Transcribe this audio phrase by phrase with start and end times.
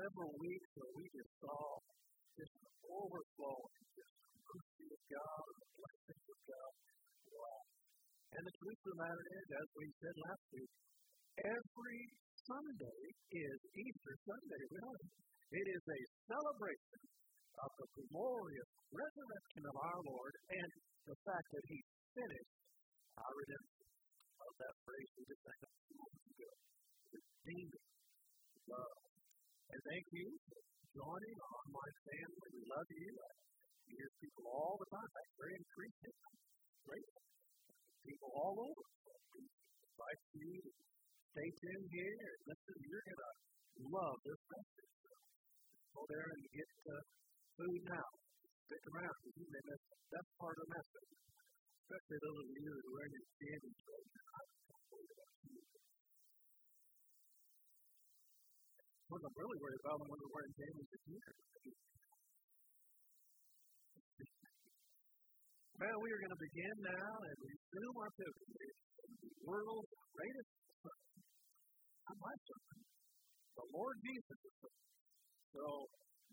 [0.00, 1.60] Several weeks where we just saw
[2.32, 6.72] just an overflowing, just mercy of God and the blessings of God.
[7.28, 7.60] Wow.
[8.32, 10.72] And the truth of the matter is, as we said last week,
[11.44, 12.00] every
[12.48, 14.62] Sunday is Easter Sunday.
[14.72, 15.04] Really.
[15.50, 17.00] It is a celebration
[17.60, 20.70] of the glorious resurrection of our Lord and
[21.10, 21.78] the fact that He
[22.16, 22.56] finished
[23.20, 23.84] our redemption.
[24.40, 26.52] Of that phrase we just sang a few moments ago.
[27.12, 27.84] Redeeming
[28.72, 29.09] love.
[29.70, 30.58] And thank you for
[30.98, 32.48] joining our online family.
[32.58, 33.10] We love you.
[33.22, 33.30] I
[33.86, 35.10] hear people all the time.
[35.14, 36.14] That's very increasing.
[36.90, 37.06] Great.
[38.02, 38.84] People all over.
[39.06, 40.70] So we invite you to
[41.30, 42.76] stay tuned here and listen.
[42.82, 43.30] You're going to
[43.94, 44.94] love this message.
[45.94, 47.02] Go there and get uh,
[47.54, 48.08] food now.
[48.66, 51.10] Stick around because you may miss the best part of the message
[51.90, 53.74] especially those of you who are in your standing
[59.10, 61.30] What I'm really worried about, where wearing this year.
[65.82, 68.78] Well, we are going to begin now and resume our pilgrimage
[69.10, 71.18] the world's greatest sermon.
[72.06, 72.78] Not my sermon,
[73.58, 74.86] the Lord Jesus' sermon.
[75.58, 75.66] So,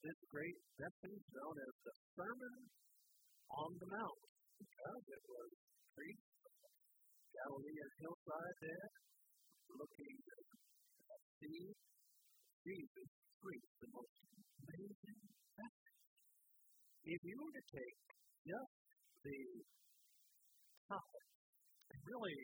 [0.06, 2.56] this great message known as the Sermon
[3.58, 4.22] on the Mount
[4.62, 5.50] because it was
[5.97, 6.30] preached
[7.34, 8.89] Galilean hillside there,
[9.81, 10.45] looking at
[11.41, 11.73] see
[12.67, 14.16] Jesus preach the most
[14.59, 15.19] amazing
[15.55, 16.00] message.
[17.07, 17.97] If you were to take
[18.44, 18.75] just
[19.23, 19.39] the
[20.91, 21.27] topic,
[21.88, 22.39] and really,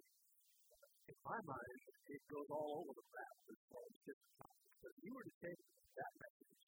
[1.12, 4.68] in my mind, it goes all over the map as far as just topic.
[4.80, 5.62] But if you were to take
[6.00, 6.64] that message,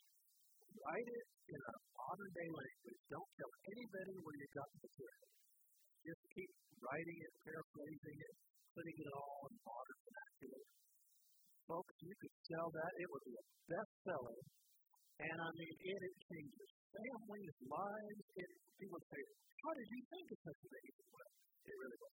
[0.75, 5.31] write it in a modern day language, don't tell anybody where you got the material
[6.05, 6.51] just keep
[6.85, 8.35] writing it, paraphrasing it,
[8.77, 10.63] putting it all in modern vernacular.
[11.65, 12.91] Folks, you could sell that.
[13.01, 14.37] It would be a bestseller.
[15.17, 18.21] And I mean, it, it changes families, lives.
[18.37, 19.21] It, people say,
[19.65, 21.29] how did you think of such an amazing way?
[21.65, 22.15] It really was.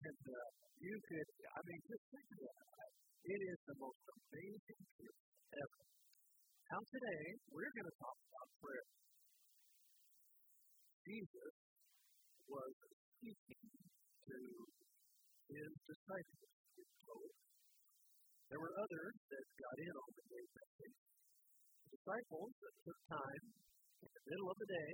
[0.00, 0.48] And uh,
[0.82, 2.90] you could, I mean, just think of that.
[3.20, 5.20] It is the most amazing truth
[5.54, 5.80] ever.
[6.74, 7.24] Now today,
[7.54, 8.88] we're going to talk about prayer.
[11.06, 11.54] Jesus
[12.50, 12.72] was
[13.14, 13.62] speaking
[14.26, 14.38] to
[15.54, 16.50] his disciples.
[18.50, 20.96] There were others that got in on the great message.
[21.86, 23.44] The disciples that took time
[24.02, 24.90] in the middle of the day.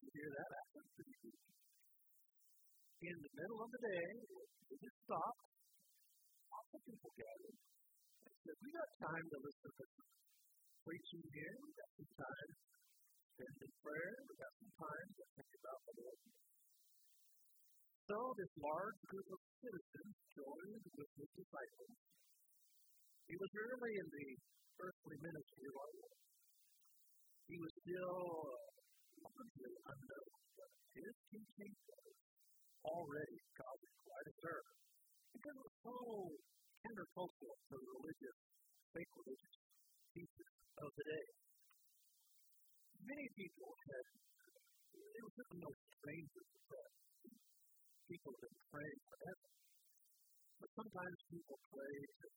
[0.00, 0.84] You hear that happen
[3.04, 5.44] In the middle of the day, they just stopped.
[6.48, 7.58] Lots of people gathered.
[8.24, 9.84] And said, We got time to listen to
[10.88, 11.54] preaching here.
[11.60, 12.50] We got some time
[13.36, 14.14] spend in prayer.
[14.24, 16.20] We got some time to think about the Lord.
[18.12, 21.96] So this large group of citizens joined with his disciples.
[23.24, 24.28] He was early in the
[24.84, 26.12] earthly ministry, wasn't
[27.48, 27.56] he?
[27.56, 28.20] was still
[28.52, 28.68] uh,
[29.16, 32.12] largely unknown, but his teaching was
[32.84, 34.60] already causing quite a stir
[35.32, 35.96] because it was so
[36.84, 38.38] countercultural to the religious,
[38.92, 39.56] fake religious
[40.12, 40.52] teachers
[40.84, 41.26] of the day
[43.08, 44.04] many people had,
[45.00, 46.92] it was just no stranger to prayer.
[48.12, 49.48] People have been praying forever.
[50.60, 52.28] But sometimes people pray to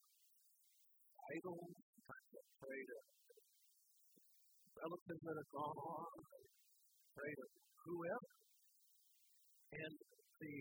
[1.36, 2.98] idols, sometimes they pray to
[4.72, 6.16] relatives that have gone on,
[7.12, 7.46] pray to
[7.84, 8.32] whoever.
[9.76, 9.94] And
[10.40, 10.56] the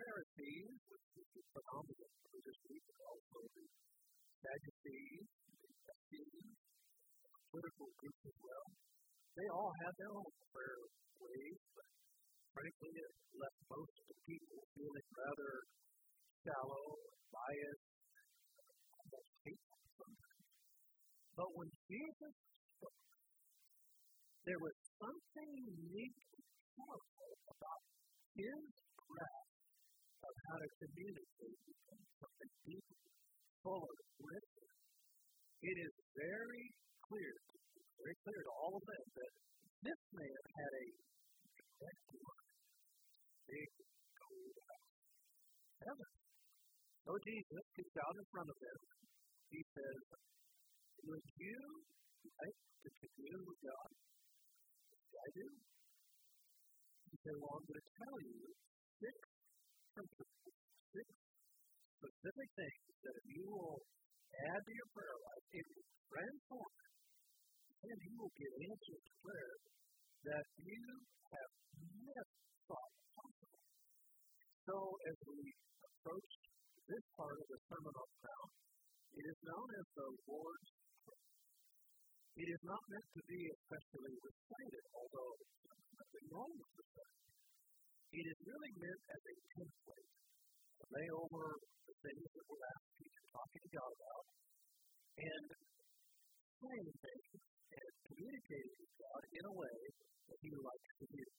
[0.00, 3.66] Pharisees, which is the predominant religious group, also the
[4.48, 6.56] Sadducees, the Essenes,
[7.52, 8.66] political groups as well,
[9.36, 10.82] they all had their own prayer
[11.20, 11.97] ways, but
[12.58, 15.52] frankly, it left most of the people feeling rather
[16.42, 16.86] shallow,
[17.30, 17.86] biased,
[18.98, 20.10] almost hateful.
[21.38, 22.34] But when Jesus
[22.74, 23.02] spoke,
[24.42, 26.42] there was something uniquely
[26.74, 27.82] powerful about
[28.34, 28.62] his
[29.06, 29.54] grasp
[30.26, 31.58] of how to communicate
[32.18, 32.90] something deep,
[33.62, 34.70] full of wisdom.
[35.62, 36.66] It is very
[37.06, 37.34] clear
[37.98, 39.32] very clear to all of them that
[39.78, 40.86] this man had a
[42.10, 42.37] door.
[43.48, 43.70] Big
[44.12, 44.56] gold.
[45.80, 46.10] Heaven.
[47.00, 48.78] So Jesus gets out in front of them.
[49.48, 50.00] He says,
[51.08, 51.60] Would you
[52.28, 53.90] like to commune with God?
[55.08, 55.48] I do.
[57.08, 58.38] He said, Well, I'm going to tell you
[59.00, 59.16] six
[59.96, 60.52] principles,
[60.92, 61.08] six
[61.96, 66.74] specific things that if you will add to your prayer life, it will transform
[67.88, 69.54] and you will get answers to prayer
[70.28, 70.84] that you
[71.32, 72.36] have never
[72.68, 72.92] thought.
[74.68, 75.40] So, as we
[75.80, 76.32] approach
[76.92, 78.52] this part of the Sermon on the Mount,
[79.16, 80.68] it is known as the Lord's
[81.08, 81.32] Prayer.
[82.36, 87.32] It is not meant to be especially recited, although there's nothing wrong with reciting.
[88.12, 91.44] It is really meant as a template to lay over
[91.88, 94.24] the things that we're asking and talking to God about,
[95.16, 95.46] and
[96.60, 97.28] saying things
[97.72, 99.78] and communicating with God in a way
[100.28, 101.30] that He likes to hear.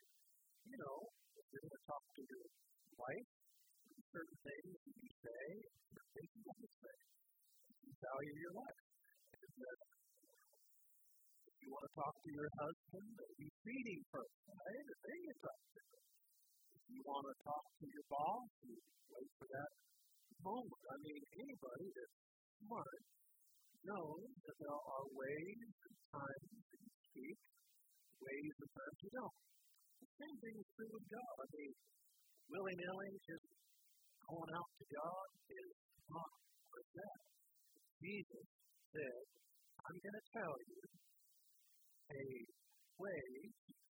[0.65, 0.97] You know,
[1.37, 2.68] if you're going to talk to your
[2.99, 3.29] wife,
[4.11, 5.45] certain things you say,
[5.95, 6.97] certain things you don't say.
[7.99, 8.79] Value your life.
[9.39, 9.75] And, uh,
[11.49, 14.85] if you want to talk to your husband, he's feeding first, right?
[14.87, 16.03] And then you talk to him.
[16.79, 19.71] If you want to talk to your boss, you wait for that
[20.39, 20.83] moment.
[20.87, 22.15] I mean, anybody that's
[22.63, 23.01] smart
[23.83, 27.37] knows that there are ways and times that you speak,
[28.19, 29.37] ways and times you don't.
[29.99, 31.35] The same thing is true with God.
[31.39, 31.71] I mean,
[32.49, 33.45] willy nilly, just
[34.25, 35.69] going out to God is
[36.09, 36.31] not
[36.73, 37.19] like that.
[38.01, 38.45] Jesus
[38.89, 39.21] said,
[39.85, 40.81] I'm going to tell you
[42.09, 42.25] a
[42.97, 43.25] way,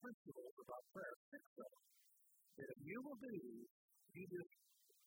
[0.01, 1.44] principles about prayer, six
[2.57, 3.69] that if you will do these,
[4.18, 4.54] you just,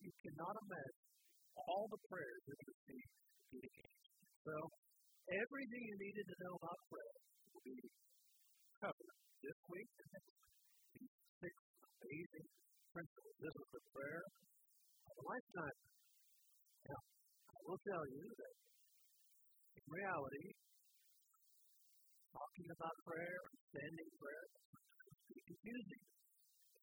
[0.07, 1.03] you cannot imagine
[1.59, 3.03] all the prayers that you see
[3.51, 4.31] getting answered.
[4.47, 4.55] So,
[5.35, 7.17] everything you needed to know about prayer
[7.51, 7.79] will be
[8.79, 10.55] covered this week and next week.
[10.95, 11.55] These six
[11.99, 12.47] amazing
[12.91, 13.35] principles.
[13.39, 14.23] This is the prayer
[15.07, 15.79] of a lifetime.
[16.91, 17.01] Now,
[17.55, 18.55] I will tell you that
[19.79, 20.47] in reality,
[22.35, 24.47] talking about prayer, understanding prayer,
[25.31, 26.03] be confusing.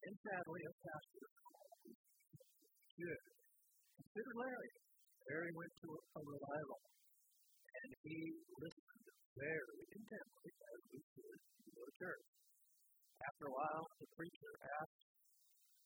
[0.07, 1.25] And sadly, a pastor
[2.95, 3.24] should.
[3.98, 4.71] Consider Larry.
[5.27, 6.80] Larry went to a, a revival,
[7.68, 8.18] and he
[8.63, 9.06] listened
[9.36, 12.25] very intently as we should to church.
[13.18, 15.06] After a while, the preacher asked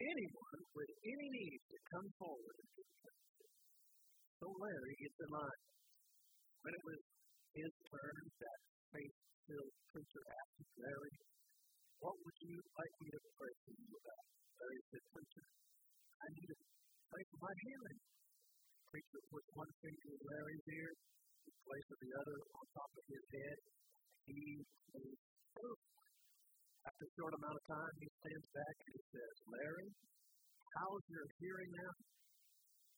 [0.02, 2.90] anyone with any need to come forward and give
[4.42, 5.62] So Larry gets in line.
[6.62, 7.02] When it was
[7.58, 8.60] his turn, that
[8.94, 11.14] faith-filled preacher asked Larry,
[12.02, 14.26] what would you like me to pray for you about?
[14.58, 15.46] Larry said, preacher,
[16.22, 16.58] I need to
[17.10, 18.00] pray for my healing.
[18.02, 20.92] The preacher put one finger in Larry's ear,
[21.46, 23.58] the place of the other on top of his head.
[24.26, 24.42] He
[24.94, 25.18] was
[25.58, 25.80] proof
[26.82, 29.90] after a short amount of time, he stands back and he says, Larry,
[30.78, 31.94] how's your hearing now?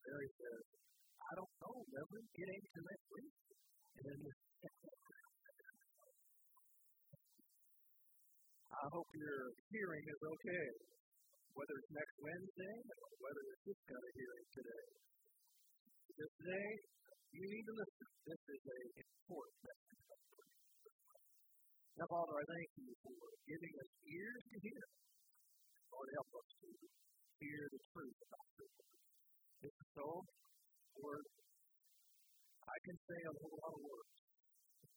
[0.08, 0.64] Larry says,
[1.24, 2.28] I don't know, Reverend.
[2.32, 3.34] It ain't till next week.
[4.04, 4.24] And
[8.74, 9.42] I hope your
[9.72, 10.66] hearing is okay,
[11.56, 14.86] whether it's next Wednesday or whether it's this kind of hearing today.
[16.20, 16.70] This day,
[17.32, 18.08] you need to listen.
[18.28, 20.03] This is an important message.
[21.94, 24.84] Now, Father, I thank you for giving us ears to hear.
[25.94, 26.70] Lord, help us to
[27.38, 28.74] hear the truth about this.
[29.62, 30.08] If so,
[30.98, 31.26] Lord,
[32.66, 34.14] I can say a whole lot of words.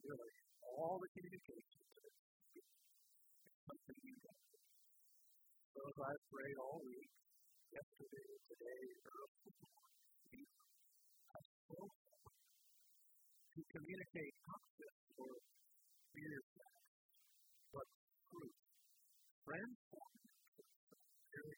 [0.08, 0.32] Really,
[0.64, 1.84] all the communication
[2.56, 4.40] is something you got.
[5.76, 7.12] So as I prayed all week,
[7.76, 10.48] yesterday, today, early this
[11.28, 11.92] I spoke
[13.52, 15.32] to communicate concepts or
[16.16, 16.75] fears but
[18.26, 20.18] Transform
[21.30, 21.56] very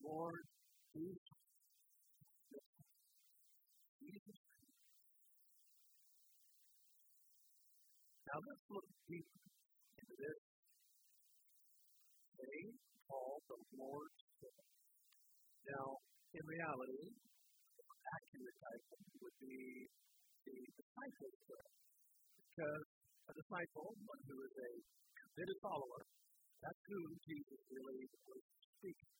[0.00, 0.44] Lord,
[0.96, 1.20] please.
[8.24, 9.40] Now let's look deeper
[10.00, 10.40] into this
[12.40, 12.60] day
[13.04, 14.68] called the Lord's Prayer.
[15.68, 16.00] Now,
[16.32, 17.12] in reality,
[18.08, 19.88] accurate title would be
[20.44, 21.72] the disciples' prayer,
[22.48, 22.87] because
[23.28, 24.70] a disciple, one who is a
[25.20, 26.00] committed follower,
[26.64, 28.42] that's who Jesus really was
[28.80, 29.12] speaking.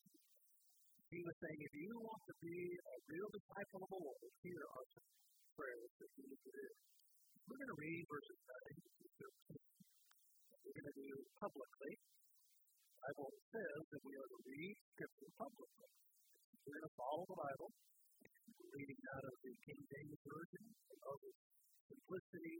[1.09, 4.65] He was saying, if you want to be a real disciple of the Lord, here
[4.65, 5.09] are some
[5.57, 6.69] prayers that you need to do.
[7.49, 9.05] We're going to read verses 9 to
[9.49, 9.57] 13.
[10.61, 11.09] We're going to do
[11.41, 11.93] publicly.
[11.97, 15.89] The Bible says that we are to read Scripture publicly.
[16.61, 17.69] We're going to follow the Bible.
[18.69, 20.63] Reading out of the King James Version.
[21.09, 21.17] of
[21.89, 22.57] simplicity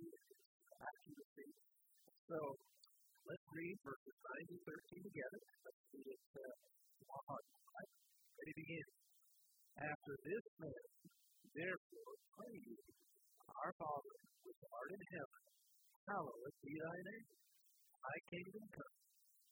[0.80, 1.50] accuracy.
[2.30, 2.40] So
[3.30, 5.42] Let's read verses 9 and 13 together.
[5.62, 7.46] Let's read it uh, heart.
[7.78, 7.94] Ready
[8.42, 8.88] to begin.
[9.86, 10.86] After this man,
[11.54, 12.80] therefore, pray ye,
[13.54, 14.18] our Father,
[14.50, 15.42] which art in heaven,
[16.10, 17.30] hallowed be thy name.
[18.02, 18.98] Thy kingdom come.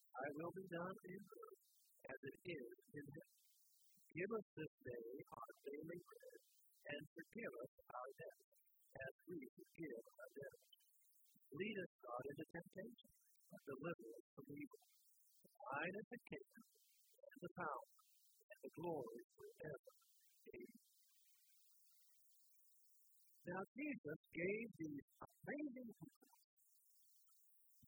[0.10, 1.62] Thy will be done in earth
[2.02, 3.38] as it is in heaven.
[4.10, 5.08] Give us this day
[5.38, 6.40] our daily bread,
[6.98, 8.50] and forgive us our debts,
[9.06, 10.77] as we forgive our debtors.
[11.48, 13.12] Lead us not into temptation,
[13.48, 14.82] but deliver us from evil.
[15.48, 17.88] Thine is the kingdom, and the power,
[18.52, 19.92] and the glory forever.
[20.48, 20.82] Amen.
[23.48, 26.52] Now Jesus gave these amazing commands,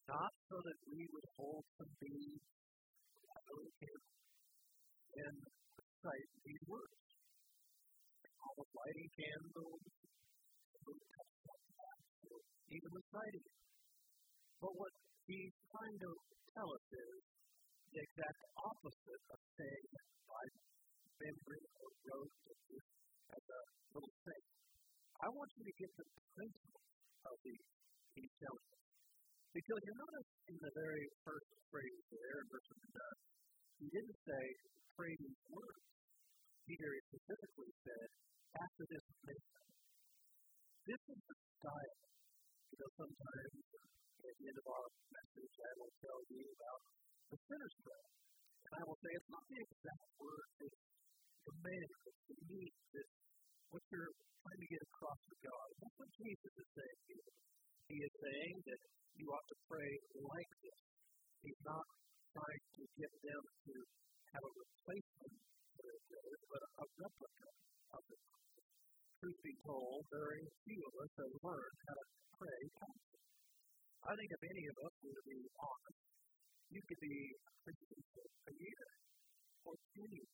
[0.08, 2.48] not so that we would hold some beads,
[5.20, 6.96] and recite these words.
[8.40, 9.84] Almost lighting candles,
[12.70, 13.58] even reciting it.
[14.62, 14.94] But what
[15.26, 16.12] he's trying to
[16.54, 17.20] tell us is
[17.90, 19.90] the exact opposite of saying
[20.30, 20.44] by
[21.20, 23.62] memory or rote as a
[23.94, 24.44] little thing.
[25.20, 26.06] I want you to get the
[26.38, 26.84] principle
[27.26, 27.66] of these
[28.16, 28.84] he's telling us.
[29.50, 32.86] Because you notice in the very first phrase there verse 9,
[33.82, 34.44] he didn't say,
[34.94, 35.84] pray these words.
[36.70, 38.08] He very specifically said,
[38.54, 39.06] after this.
[40.86, 42.09] This is the style.
[42.70, 43.54] You know, sometimes
[44.22, 46.82] at the end of our message, I will tell you about
[47.34, 48.10] the sinner's prayer.
[48.70, 50.82] And I will say it's not the exact word, it's
[51.50, 53.16] the manner, it's the meat, it's
[53.74, 55.68] what you're trying to get across to God.
[55.82, 57.32] That's what Jesus is saying here.
[57.90, 58.82] He is saying that
[59.18, 60.82] you ought to pray like this.
[61.42, 61.86] He's not
[62.38, 63.74] trying to get them to
[64.38, 65.34] have a replacement
[65.74, 67.50] for their prayers, but a replica
[67.98, 68.22] of it.
[69.20, 72.06] Truth be told, very few of us have learned how to
[72.40, 72.62] pray
[74.00, 76.02] I think if any of us were to be honest,
[76.72, 78.86] you could be a Christian for a year
[79.68, 80.34] or two years,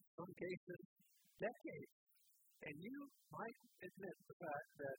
[0.00, 0.80] in some cases,
[1.36, 1.92] decades.
[2.64, 2.98] And you
[3.36, 4.98] might admit the fact that,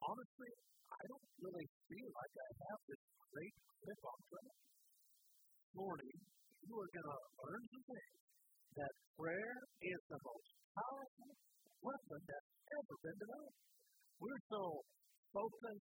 [0.00, 0.52] honestly,
[0.96, 3.02] I don't really feel like I have this
[3.36, 4.56] great grip on prayer.
[5.76, 6.18] Morning,
[6.64, 8.16] you are going to learn some things
[8.80, 11.30] that prayer is the most powerful
[11.82, 13.60] weapon that's ever been developed.
[14.16, 14.62] We're so
[15.32, 15.88] focused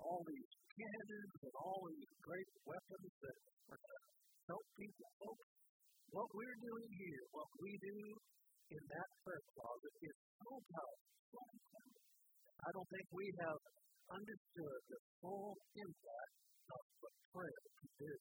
[0.00, 3.36] all these cannons and all these great weapons that
[4.48, 5.50] help people focus.
[6.12, 7.98] What we're doing here, what we do
[8.74, 11.48] in that prayer closet is so powerful.
[12.64, 13.60] I don't think we have
[14.08, 16.34] understood the full impact
[16.70, 18.14] of what prayer can do.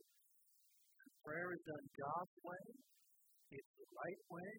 [1.24, 2.66] Prayer is done God's way.
[3.54, 4.50] It's the right way.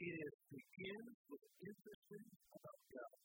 [0.00, 2.24] It is begins with intercession
[2.56, 3.16] about God.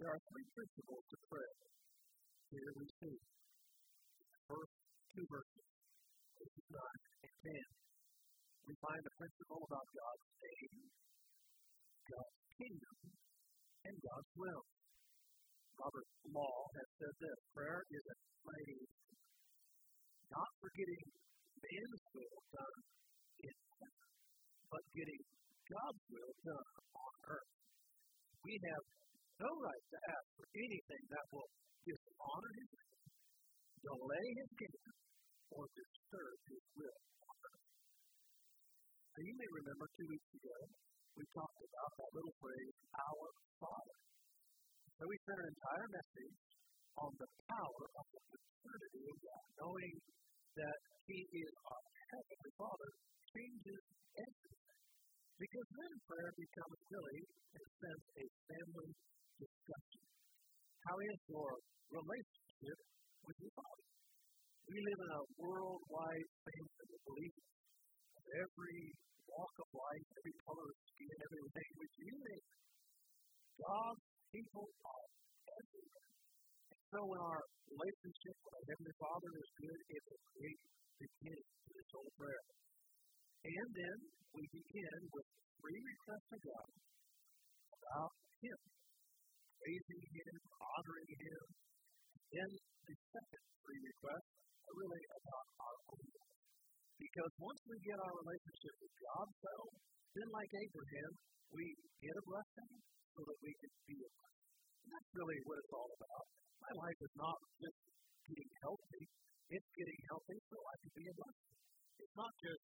[0.00, 1.60] There are three principles to prayer.
[2.48, 4.74] Here we see the first
[5.12, 5.68] two verses,
[6.40, 7.68] verses 9 and 10.
[8.64, 10.76] We find the principle about God's name,
[12.00, 12.96] God's kingdom,
[13.92, 14.64] and God's will.
[15.76, 18.80] Robert Law has said this prayer is a mighty,
[20.32, 21.04] not forgetting
[21.60, 22.78] man's will done
[23.44, 24.08] in heaven,
[24.72, 27.52] but getting God's will done on earth.
[28.42, 28.84] We have
[29.38, 31.50] no right to ask for anything that will
[31.86, 33.02] dishonor his name,
[33.82, 34.94] delay his kingdom,
[35.54, 37.66] or disturb his will on earth.
[39.14, 40.58] Now you may remember two weeks ago
[41.12, 43.28] we talked about that little phrase, our
[43.60, 43.98] Father.
[44.96, 46.36] So we spent an entire message
[46.96, 49.94] on the power of the paternity of God, knowing
[50.56, 51.84] that He is our
[52.16, 52.90] Heavenly Father
[53.28, 53.82] changes
[54.16, 54.61] everything.
[55.38, 57.20] Because then prayer becomes really,
[57.52, 58.90] in a sense, a family
[59.40, 60.02] discussion.
[60.82, 61.50] How is your
[61.92, 62.78] relationship
[63.22, 63.86] with your Father?
[64.68, 67.50] We live in a worldwide family of believers.
[68.12, 68.80] Of every
[69.32, 72.62] walk of life, every color of skin, every language, you name it.
[73.58, 75.06] God's people are
[75.48, 76.08] everywhere.
[76.72, 80.60] And so when our relationship with our Heavenly Father is good, it's a great
[81.02, 82.44] beginning to this whole prayer.
[83.42, 83.96] And then
[84.38, 85.26] we begin with
[85.58, 86.70] three requests of God
[87.74, 88.60] about Him,
[89.58, 91.42] praising Him, honoring Him.
[92.30, 92.50] Then
[92.86, 94.30] the second three requests
[94.62, 96.38] are really about our own life.
[97.02, 99.74] Because once we get our relationship with God settled,
[100.14, 101.12] then like Abraham,
[101.50, 101.66] we
[101.98, 102.72] get a blessing
[103.10, 104.46] so that we can be a blessing.
[104.86, 106.24] And that's really what it's all about.
[106.62, 107.78] My life is not just
[108.22, 109.02] getting healthy,
[109.50, 111.54] it's getting healthy so I can be a blessing.
[111.98, 112.62] It's not just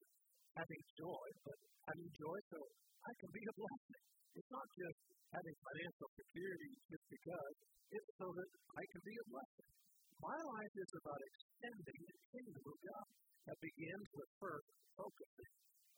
[0.58, 2.58] having joy, but having joy so
[3.06, 4.02] I can be a blessing.
[4.34, 4.98] It's not just
[5.30, 7.54] having financial security just because,
[7.94, 9.70] it's so that I can be a blessing.
[10.18, 13.06] My life is about extending the kingdom of God.
[13.48, 15.52] That begins with first focusing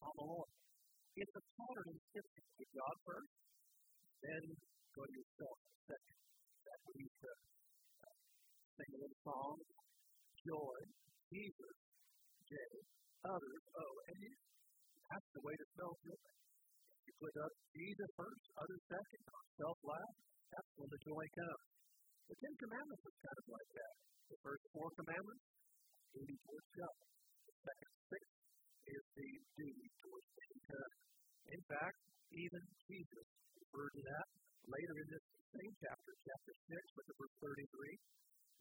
[0.06, 0.50] on the Lord.
[1.18, 2.46] It's a pattern in Scripture.
[2.54, 3.32] Put God first,
[4.22, 4.44] then
[4.94, 6.18] go to yourself second.
[6.62, 7.38] That's what he said.
[8.06, 8.16] Uh,
[8.78, 9.56] sing a little song.
[10.46, 10.78] Joy,
[11.26, 11.76] Jesus,
[12.46, 12.54] J,
[13.26, 14.49] others, O, and you.
[15.10, 16.22] That's the way to spell joy.
[17.02, 19.22] You put up Jesus first, others second,
[19.58, 20.16] self last.
[20.54, 21.66] That's when the joy comes.
[22.30, 23.94] The Ten Commandments is kind of like that.
[24.30, 25.44] The first four commandments,
[26.14, 26.98] duty towards God.
[27.42, 28.22] The second six
[28.86, 30.94] is the duty towards mankind.
[31.50, 31.98] In fact,
[32.30, 33.26] even Jesus
[33.58, 34.26] referred to that
[34.70, 37.66] later in this same chapter, chapter 6, look at verse 33.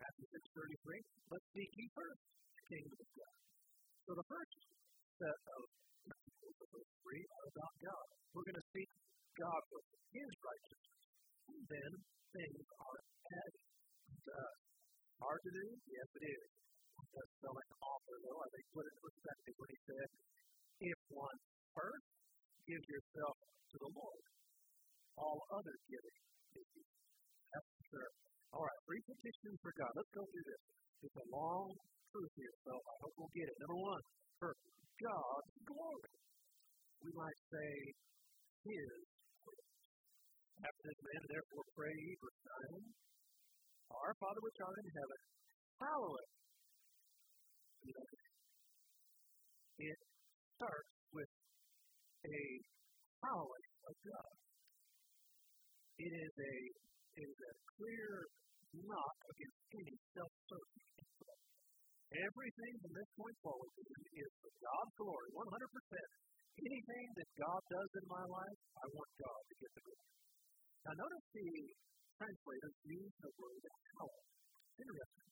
[0.02, 1.30] Matthew 6 33.
[1.30, 3.36] Let's seek ye first the kingdom of God.
[4.10, 4.58] So the first
[5.22, 5.62] set of
[6.40, 8.06] three are about God.
[8.32, 8.90] We're going to seek
[9.36, 9.82] God for
[10.14, 11.04] His righteousness.
[11.50, 11.92] And then
[12.32, 13.00] things are
[13.34, 14.50] added to us.
[14.50, 14.54] Uh,
[15.20, 15.66] hard to do?
[15.90, 16.48] Yes, it is.
[17.00, 18.40] That's spelling author, though.
[18.40, 20.08] I think put it in perspective when he said,
[20.80, 21.38] if one
[21.74, 22.08] first
[22.70, 24.24] gives yourself to the Lord,
[25.18, 26.18] all other giving
[26.56, 26.68] is
[27.50, 28.12] That's for sure.
[28.54, 29.92] All right, three petitions for God.
[29.98, 30.64] Let's go through this.
[31.04, 31.68] It's a long
[32.14, 33.58] truth here, so I hope we'll get it.
[33.64, 34.04] Number one,
[34.38, 34.52] for
[35.00, 36.09] God's glory.
[37.00, 37.72] We might say
[38.68, 38.92] His
[40.60, 42.84] after this man, therefore pray ye for Simon.
[43.96, 45.22] Our Father which art in heaven,
[45.80, 46.28] hallowed.
[49.80, 50.00] It
[50.60, 51.32] starts with
[52.28, 52.42] a
[53.24, 54.34] hallowing of God.
[55.96, 56.56] It is a
[57.20, 58.12] it is a clear
[58.84, 60.90] knock against any self-serving
[62.10, 66.29] Everything from this point forward is for God's glory, 100%.
[66.60, 70.12] Anything that God does in my life, I want God to get the glory.
[70.84, 71.48] Now, notice the
[72.20, 73.64] translators use the word
[73.96, 74.28] hallowed.
[74.76, 75.30] Interesting.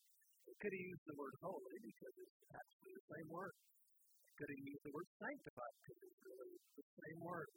[0.47, 3.55] They could have used the word holy because it's actually the same word.
[3.59, 7.49] They could have used the word sanctified because it's really the same word.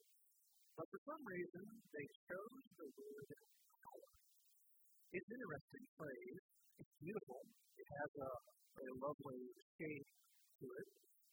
[0.74, 4.18] But for some reason, they chose the word hallowed.
[5.14, 6.42] It's an interesting phrase.
[6.82, 7.40] It's beautiful.
[7.78, 9.42] It has a, a lovely
[9.78, 10.08] shape
[10.58, 10.88] to it.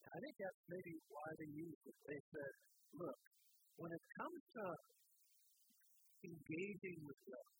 [0.07, 1.97] I think that's maybe why they used it.
[2.07, 2.53] They said,
[2.95, 3.19] look,
[3.77, 4.65] when it comes to
[6.25, 7.51] engaging with God,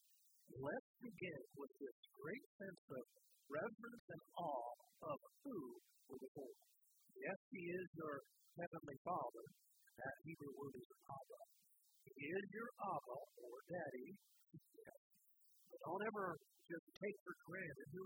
[0.63, 3.03] let's begin with this great sense of
[3.51, 4.73] reverence and awe
[5.11, 5.59] of who
[6.07, 6.55] we're before.
[7.19, 8.15] Yes, He is your
[8.55, 9.45] Heavenly Father.
[9.97, 11.41] That Hebrew word is Abba.
[12.05, 14.09] He is your Abba or Daddy.
[15.67, 18.03] But don't ever just take for granted who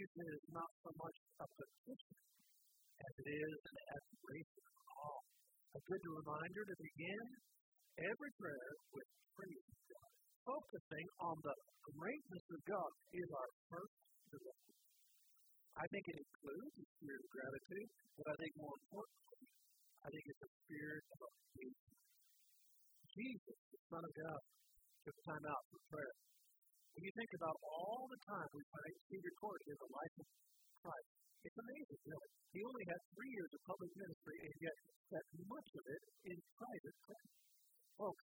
[0.00, 2.16] Phrase is not so much a petition
[3.04, 4.64] as it is an admiration
[4.96, 5.20] of
[5.76, 7.24] A good reminder to begin
[8.00, 10.10] every prayer with praise God.
[10.48, 11.52] Focusing on the
[11.84, 13.96] greatness of God is our first
[14.32, 14.80] directive.
[15.76, 19.44] I think it includes a spirit of gratitude, but I think more importantly,
[20.00, 21.28] I think it's a spirit of
[21.60, 21.80] faith.
[23.20, 24.40] Jesus, the Son of God,
[25.04, 26.29] took time out for prayer.
[26.94, 30.26] When you think about all the time we find see recorded in the life of
[30.82, 32.30] Christ, it's amazing, really.
[32.52, 34.76] He only had three years of public ministry, and yet
[35.08, 37.30] spent much of it in private prayer.
[37.96, 38.24] Folks,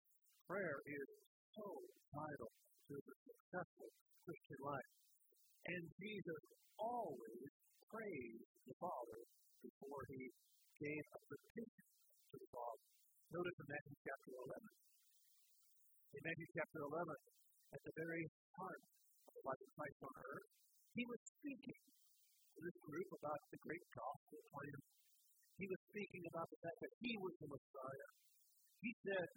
[0.49, 1.09] prayer is
[1.53, 1.69] so
[2.15, 2.51] vital
[2.89, 3.91] to the successful
[4.25, 4.91] Christian life.
[5.63, 6.43] And Jesus
[6.81, 7.51] always
[7.93, 9.21] praised the Father
[9.61, 10.23] before he
[10.81, 11.87] gave a petition
[12.33, 12.85] to the Father.
[13.33, 14.65] Notice in Matthew chapter 11.
[16.13, 17.17] In Matthew chapter 11,
[17.73, 18.25] at the very
[18.57, 18.83] heart
[19.27, 20.49] of the life of Christ on earth,
[20.93, 21.81] he was speaking
[22.53, 24.79] to this group about the great gospel plan.
[25.57, 28.11] He was speaking about the fact that he was the Messiah.
[28.85, 29.29] He said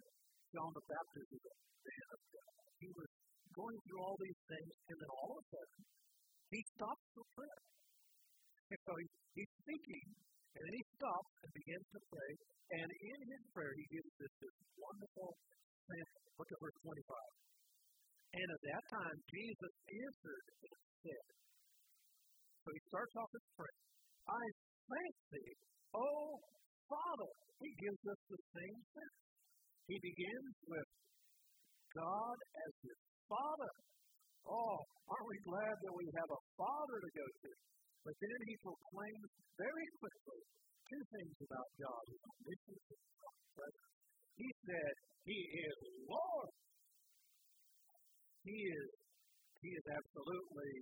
[0.52, 2.56] John the Baptist is a man of God.
[2.76, 3.10] He was
[3.56, 5.80] going through all these things, and then all of a sudden,
[6.52, 7.62] he stops for prayer.
[8.68, 9.06] And so he,
[9.38, 10.06] he's speaking,
[10.56, 12.32] and then he stops and begins to pray.
[12.66, 15.30] And in his prayer, he gives this, this wonderful
[15.88, 16.22] sample.
[16.36, 17.45] Look at verse 25.
[18.36, 20.76] And at that time, Jesus answered and
[21.08, 21.26] said,
[22.60, 23.80] So he starts off his prayer.
[24.28, 24.44] I
[24.92, 25.54] thank thee,
[25.96, 26.08] O
[26.84, 27.32] Father.
[27.64, 29.18] He gives us the same sense.
[29.88, 30.88] He begins with
[31.96, 33.72] God as his Father.
[34.44, 34.76] Oh,
[35.08, 37.50] aren't we glad that we have a Father to go to?
[38.04, 40.40] But then he proclaims very quickly
[40.92, 42.04] two things about God.
[44.36, 44.94] He said,
[45.24, 46.52] He is Lord.
[48.46, 48.88] He is
[49.58, 50.72] He is absolutely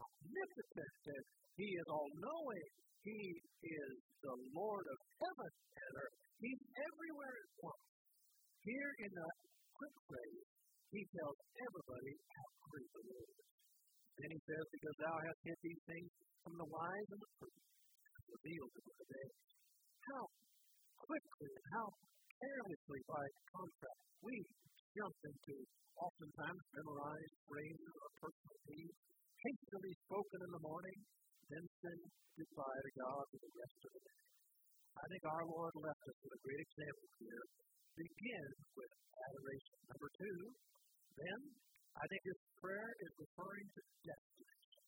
[0.00, 1.24] omnipotent and
[1.60, 2.66] He is all knowing
[3.04, 3.20] He
[3.60, 3.92] is
[4.24, 6.16] the Lord of heaven and earth.
[6.40, 7.88] He's everywhere at once.
[8.64, 9.28] Here in the
[9.76, 10.44] quick phrase,
[10.92, 13.48] he tells everybody how great the Lord is.
[14.20, 16.10] Then he says, Because thou hast hid these things
[16.44, 17.68] from the wise and the prudent,
[18.36, 19.32] revealed them to the dead.
[20.12, 20.24] How
[21.08, 21.86] quickly and how
[22.40, 24.34] carelessly, by contrast, we
[24.96, 25.54] jump into
[26.00, 28.96] oftentimes memorized phrases or personal needs,
[29.40, 30.98] hastily spoken in the morning,
[31.50, 32.00] then send
[32.34, 34.22] goodbye to God for the rest of the day.
[35.00, 37.44] I think our Lord left us with a great example here.
[37.94, 39.78] Begin with adoration.
[39.90, 40.38] Number two,
[41.20, 41.40] then
[41.94, 44.84] I think his prayer is referring to destination.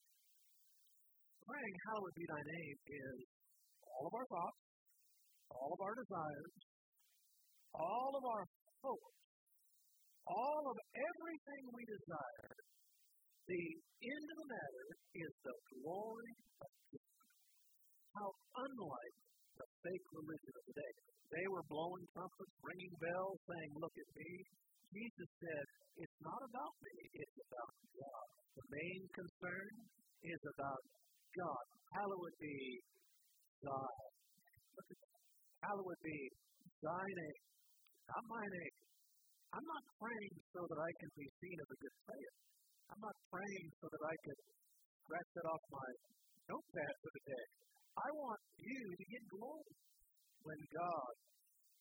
[1.43, 3.19] Praying, Hallowed be thy name, is
[3.83, 4.61] all of our thoughts,
[5.51, 6.55] all of our desires,
[7.75, 8.45] all of our
[8.83, 9.22] hopes,
[10.29, 12.55] all of everything we desire.
[13.49, 13.65] The
[14.07, 16.33] end of the matter is the glory
[16.63, 17.31] of God.
[18.13, 18.29] How
[18.63, 19.17] unlike
[19.59, 20.95] the fake religion of the day.
[21.33, 24.31] They were blowing trumpets, ringing bells, saying, Look at me.
[24.93, 25.65] Jesus said,
[26.05, 28.27] It's not about me, it's about God.
[28.53, 29.71] The main concern
[30.29, 30.83] is about
[31.33, 31.65] God.
[31.97, 32.59] Hallowed be
[33.65, 33.97] God.
[35.63, 36.19] Hallowed be
[36.83, 37.43] thy name,
[38.11, 38.72] not my name.
[39.53, 42.35] I'm not praying so that I can be seen as a good prayer.
[42.93, 44.39] I'm not praying so that I can
[45.05, 45.91] scratch that off my
[46.49, 47.47] notepad for the day.
[47.93, 49.77] I want you to get glory.
[50.43, 51.13] When God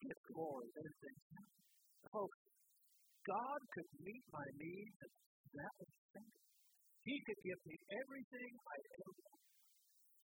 [0.05, 1.65] gets glory, things happen.
[2.13, 2.39] Folks,
[3.25, 5.01] God could meet my needs
[5.51, 6.43] that was simple.
[7.03, 9.43] He could give me everything I ever want.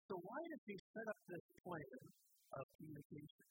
[0.08, 2.04] So why does he set up this plan
[2.56, 3.48] of communication?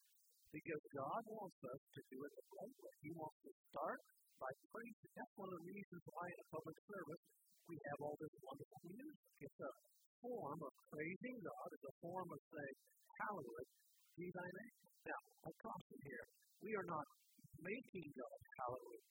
[0.55, 2.95] Because God wants us to do it the right way.
[3.03, 4.01] He wants to start
[4.37, 5.11] by praising.
[5.17, 7.23] That's one of the reasons why in a public service
[7.67, 9.31] we have all this wonderful music.
[9.43, 9.73] It's a
[10.23, 11.67] form of praising God.
[11.75, 12.79] It's a form of saying,
[13.17, 13.69] Hallowed
[14.17, 14.77] be thy name.
[15.07, 16.27] Now, I caution here.
[16.63, 17.07] We are not
[17.61, 19.03] making God hallowed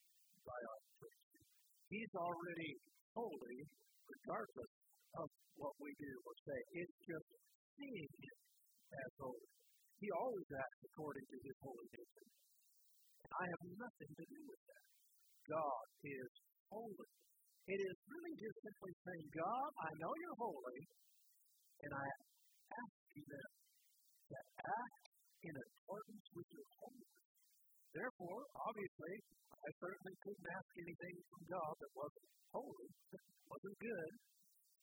[0.46, 1.46] by our praise.
[1.90, 2.72] He's already
[3.14, 3.60] holy
[4.06, 4.74] regardless
[5.22, 6.60] of what we do or say.
[6.84, 7.30] It's just
[7.78, 8.38] seeing him
[8.94, 9.50] as holy.
[10.00, 12.30] He always acts according to his holy nature.
[13.26, 14.86] And I have nothing to do with that.
[15.46, 16.32] God is
[16.68, 17.12] holy.
[17.66, 20.80] It is really just simply saying, God, I know you're holy,
[21.82, 23.50] and I ask you then
[24.30, 25.06] to act
[25.46, 27.26] in accordance with your holiness.
[27.96, 29.16] Therefore, obviously,
[29.50, 32.90] I certainly couldn't ask anything from God that wasn't holy,
[33.54, 34.12] wasn't good.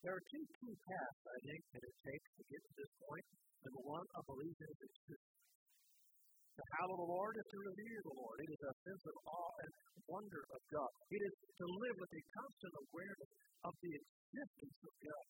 [0.02, 3.26] There are two key paths, I think, that it takes to get to this point.
[3.62, 5.42] Number one, a believer is existence.
[6.58, 8.36] To hallow the Lord is to revere the Lord.
[8.42, 9.72] It is a sense of awe and
[10.10, 10.90] wonder of God.
[11.06, 15.26] It is to live with a constant awareness of the existence of God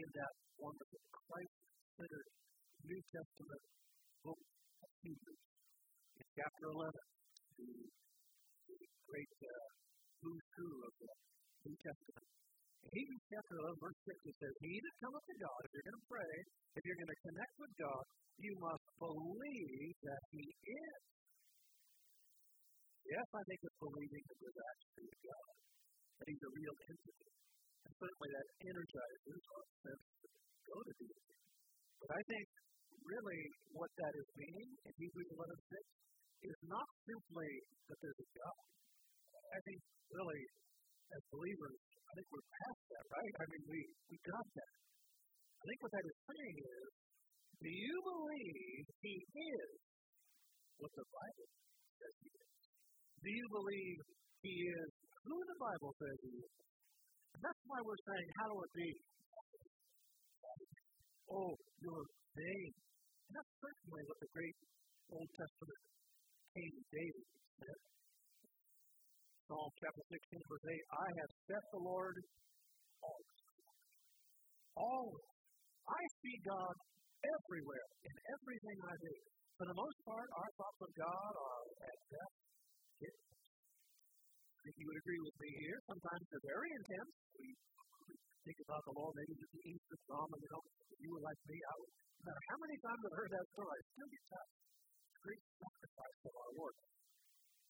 [0.00, 2.28] in that wonderful Christ-centered
[2.88, 3.62] New Testament
[4.24, 4.40] book
[4.80, 5.44] of Hebrews.
[6.16, 6.88] In chapter 11,
[7.60, 7.68] the,
[8.64, 8.78] the
[9.12, 9.68] great uh,
[10.24, 11.12] who's who of the
[11.68, 12.45] New Testament.
[12.86, 16.00] Hebrews chapter 11, verse 6, it says, He that cometh to God, if you're going
[16.00, 16.34] to pray,
[16.76, 18.04] if you're going to connect with God,
[18.38, 21.00] you must believe that He is.
[23.06, 25.50] Yes, I think it's believing that there's actually a God,
[26.20, 27.28] that He's a real entity.
[27.86, 30.28] And certainly that energizes our sense to
[30.66, 31.34] go to deity.
[32.02, 32.46] But I think
[33.06, 33.42] really
[33.74, 37.50] what that is meaning in Hebrews 11.6 is not simply
[37.90, 38.62] that there's a God.
[39.54, 39.78] I think
[40.10, 40.42] really,
[41.14, 43.34] as believers, I think we're past that, right?
[43.36, 44.74] I mean, we, we got that.
[45.56, 46.88] I think what that is saying is,
[47.56, 49.70] do you believe He is
[50.78, 51.48] what the Bible
[51.98, 52.54] says He is?
[53.20, 53.98] Do you believe
[54.44, 54.90] He is
[55.26, 56.54] who the Bible says He is?
[57.36, 58.90] And that's why we're saying, how do it be?
[61.26, 62.00] Oh, your
[62.38, 62.72] name.
[63.26, 64.56] And that's certainly what the great
[65.10, 65.82] Old Testament
[66.54, 67.26] King David
[67.60, 67.80] said.
[69.46, 72.18] Psalm chapter 16, verse 8 I have set the Lord
[72.98, 73.38] always.
[74.74, 75.30] Always.
[75.86, 76.74] I see God
[77.22, 79.14] everywhere in everything I do.
[79.54, 82.36] For the most part, our thoughts of God are at best.
[83.06, 85.78] I think you would agree with me here.
[85.94, 87.12] Sometimes they're very intense.
[87.38, 87.46] We
[88.50, 91.38] think about the Lord, maybe just the Easter drama, you know, if you were like
[91.46, 94.24] me, I would, no matter how many times I've heard that story, I still get
[94.26, 94.58] touched.
[95.22, 96.74] Great sacrifice of our Lord.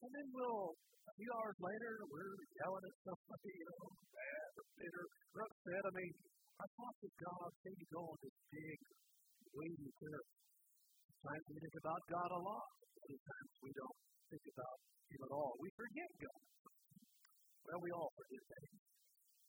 [0.07, 4.67] And then we'll, a few hours later, we're yelling at somebody, you know, bad or
[4.79, 5.83] bitter or upset.
[5.83, 6.15] I mean,
[6.63, 8.79] our thoughts of God seem to go on this big,
[9.51, 10.27] weighty curve.
[11.11, 12.71] Sometimes we think about God a lot.
[13.03, 13.99] Other times we don't
[14.31, 14.79] think about
[15.11, 15.53] Him at all.
[15.59, 16.43] We forget God.
[17.67, 18.79] Well, we all forget things.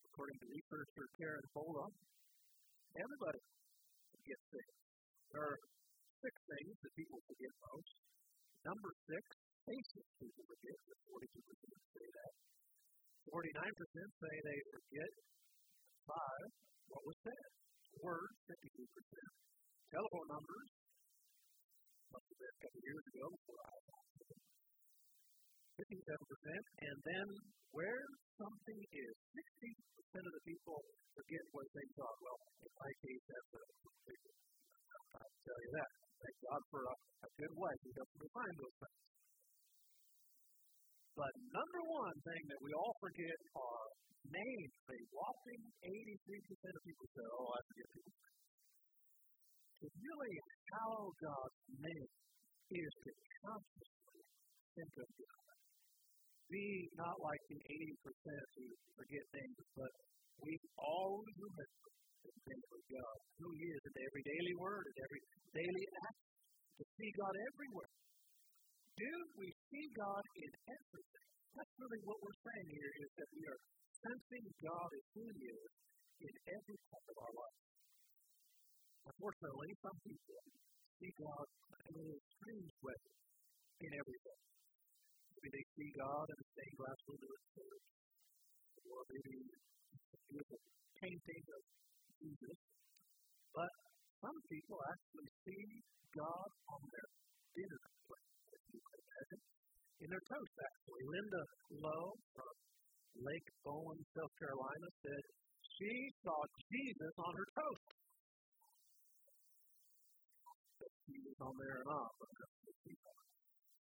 [0.09, 1.85] According to researcher Karen Bola,
[2.97, 3.41] everybody
[4.09, 4.77] forget things.
[5.37, 5.59] There are
[6.17, 7.93] six things that people forget most.
[8.65, 9.23] Number six,
[9.67, 10.79] faces people forget.
[11.11, 11.27] 42%
[11.91, 12.31] say that.
[13.27, 15.11] 49% say they forget
[16.07, 16.47] five,
[16.87, 17.47] what was said.
[17.99, 18.87] Words, 52%.
[19.91, 20.69] Telephone numbers,
[22.13, 23.75] must have been a couple years ago before I
[25.77, 25.83] 57%.
[25.83, 27.27] And then
[27.69, 28.01] where
[28.41, 29.13] something is,
[30.17, 30.79] 60% of the people
[31.13, 32.17] forget what they thought.
[32.17, 33.63] Well, in my case, that's a
[35.17, 35.89] I'll tell you that.
[36.17, 39.16] Thank God for a, a good wife who helps me find those things.
[41.17, 43.85] But number one thing that we all forget are
[44.29, 44.73] names.
[44.85, 48.45] A whopping 83% of people say, oh, I forget people's names.
[49.81, 50.35] To really
[50.77, 52.09] hallow God's name
[52.69, 54.21] is to consciously
[54.77, 55.53] think of God.
[56.53, 56.67] Be
[57.01, 59.91] not like the 80% who forget things, but
[60.45, 61.89] we always remember
[62.29, 65.21] the name of God, who He is in every daily word, in every
[65.65, 66.21] daily act,
[66.77, 67.93] to see God everywhere.
[68.97, 71.29] Do we see God in everything?
[71.53, 73.61] That's really what we're saying here is that we are
[73.93, 75.69] sensing God as He is
[76.25, 77.61] in every part of our life.
[79.05, 80.41] Unfortunately, some people
[80.97, 81.45] see God
[81.93, 83.01] in a strange way
[83.85, 84.41] in everything.
[85.37, 87.85] Maybe they see God in a stained glass window at church,
[88.81, 90.61] or maybe a beautiful
[90.97, 91.61] painting of
[92.17, 92.57] Jesus.
[93.53, 93.71] But
[94.25, 95.65] some people actually see
[96.17, 97.09] God on their
[97.53, 98.26] dinner plate,
[99.97, 101.03] In their toast, actually.
[101.09, 101.43] Linda
[101.81, 102.55] Lowe from
[103.17, 105.23] Lake Bowen, South Carolina, said
[105.73, 106.37] she saw
[106.69, 107.87] Jesus on her toast.
[111.09, 112.13] He was on there and off.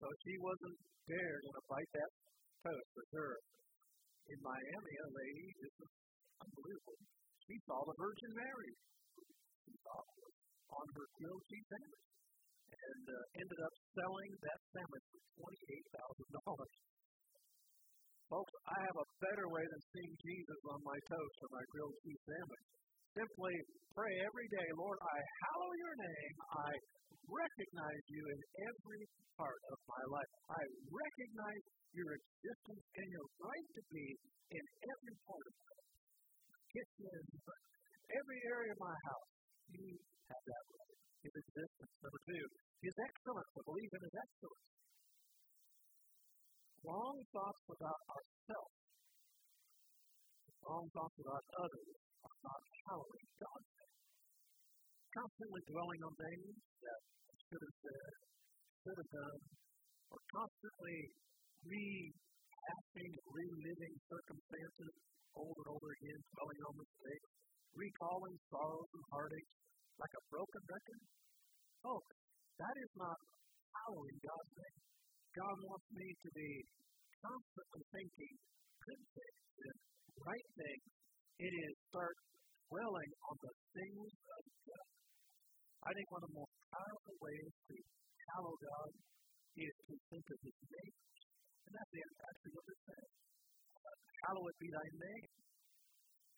[0.03, 2.13] So she wasn't there to bite that
[2.67, 3.37] toast for sure.
[4.29, 5.93] In Miami, a lady, this is
[6.45, 7.01] unbelievable.
[7.47, 8.73] She saw the Virgin Mary.
[9.65, 9.99] She saw
[10.77, 12.13] on her cheese sandwich
[12.73, 16.43] and uh, ended up selling that sandwich for $28,000.
[18.33, 21.97] Folks, I have a better way than seeing Jesus on my toast or my grilled
[22.01, 22.65] cheese sandwich.
[23.13, 23.55] Simply
[23.93, 26.35] pray every day, Lord, I hallow your name.
[26.49, 26.71] I
[27.29, 28.41] recognize you in
[28.73, 29.05] every
[29.37, 30.33] part of my life.
[30.49, 34.07] I recognize your existence and your right to be
[34.49, 35.93] in every part of my life.
[36.73, 37.21] Kitchen,
[38.17, 39.31] every area of my house.
[39.77, 39.93] You
[40.33, 40.72] have that.
[42.03, 42.47] Number two,
[42.83, 43.51] his excellence.
[43.55, 44.67] I believe in his excellence.
[46.83, 48.77] Wrong thoughts about ourselves,
[50.67, 51.95] wrong thoughts about others
[52.27, 53.67] are not hallowing name.
[55.15, 57.01] Constantly dwelling on things that
[57.39, 58.13] should have said,
[58.83, 59.41] should have done,
[60.11, 60.99] or constantly
[61.63, 64.93] rehashing, reliving circumstances
[65.39, 67.31] over and over again, dwelling on mistakes,
[67.79, 69.55] recalling sorrows and heartaches
[70.03, 71.22] like a broken record.
[71.83, 72.03] Oh,
[72.63, 73.19] that is not
[73.75, 74.81] hallowing God's name.
[75.35, 76.51] God wants me to be
[77.19, 78.35] constantly thinking
[78.87, 79.79] good things and
[80.23, 80.87] right things.
[81.43, 82.17] It is start
[82.71, 84.89] dwelling on the things of God.
[85.83, 87.77] I think one of the most powerful ways to
[88.31, 88.91] hallow God
[89.59, 90.95] is to think of His name.
[91.67, 93.11] And that's the actually what it says.
[94.23, 95.27] Hallowed be thy name.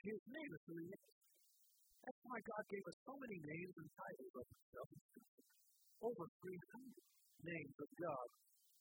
[0.05, 1.24] His name is who he is.
[2.05, 4.89] That's why God gave us so many names and titles of himself.
[6.05, 8.29] Over 300 names of God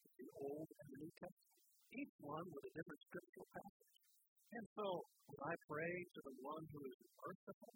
[0.04, 1.56] in the Old and the New Testament.
[1.96, 3.98] Each one with a different scriptural passage.
[4.60, 4.88] And so,
[5.32, 7.74] when I pray to the one who is merciful,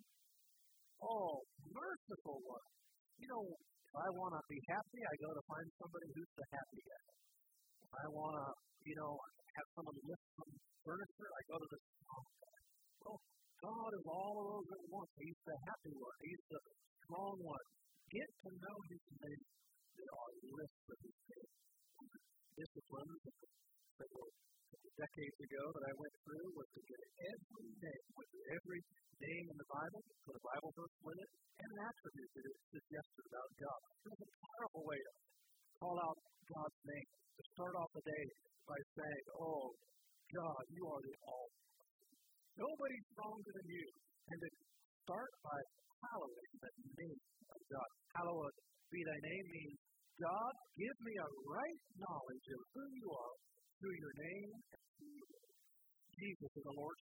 [1.00, 2.68] oh, merciful one.
[3.24, 6.48] You know, if I want to be happy, I go to find somebody who's the
[6.52, 7.08] happy guy.
[7.88, 8.48] If I want to,
[8.84, 10.52] you know, have someone lift some
[10.84, 12.58] furniture, I go to the strong guy.
[13.08, 13.18] Well,
[13.58, 15.12] God is all of those at once.
[15.17, 16.17] He's the happy one.
[16.22, 16.60] He's the
[17.06, 17.65] strong one.
[18.08, 19.43] Get to know His name.
[19.98, 21.50] There are lists of His name.
[21.98, 24.48] One of the disciplines
[24.98, 27.39] decades ago that I went through was to get name,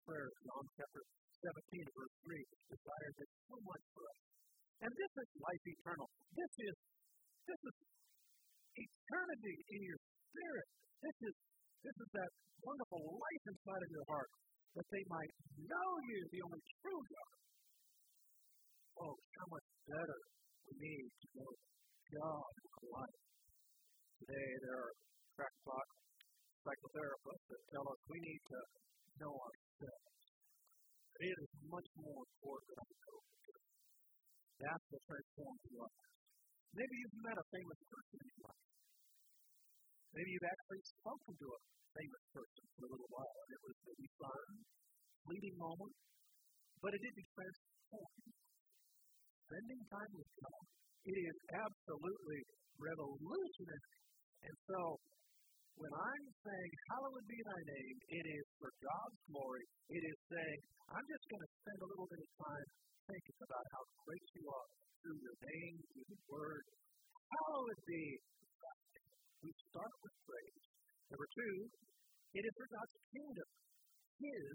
[0.02, 1.02] in Prayer, John chapter
[1.46, 2.34] 17, verse 3,
[2.74, 4.18] desires it so much for us.
[4.82, 6.08] And this is life eternal.
[6.34, 6.74] This is
[7.46, 7.76] this is
[8.82, 10.68] eternity in your spirit.
[11.06, 11.34] This is
[11.86, 12.30] this is that
[12.66, 14.30] wonderful life inside of your heart
[14.74, 15.34] that they might
[15.70, 17.34] know you, the only true God.
[18.98, 20.18] folks how much better
[20.66, 21.10] we need
[35.32, 36.04] transforms your life.
[36.72, 38.64] Maybe you've met a famous person in your life.
[40.12, 41.60] Maybe you've actually spoken to a
[41.96, 44.48] famous person for a little while, and it was maybe fun,
[45.24, 45.94] fleeting moment,
[46.80, 48.12] but it didn't transform.
[49.48, 50.64] Spending time with God,
[51.08, 52.40] it is absolutely
[52.76, 53.96] revolutionary.
[54.42, 54.80] And so,
[55.76, 59.64] when I'm saying, Hallowed be thy name, it is for God's glory.
[59.92, 60.60] It is saying,
[60.92, 62.68] I'm just going to spend a little bit of time
[63.06, 64.68] thinking about how great you are
[65.02, 66.64] through your name, through the word.
[67.32, 68.04] Hallowed be
[69.42, 70.62] we start with praise.
[71.10, 71.56] Number two,
[72.38, 73.48] it is for God's kingdom,
[74.22, 74.54] His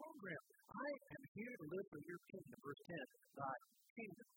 [0.00, 0.42] program.
[0.72, 2.56] I am here to live for your kingdom.
[2.64, 2.96] Verse 10,
[3.36, 3.56] thy
[3.92, 4.28] kingdom.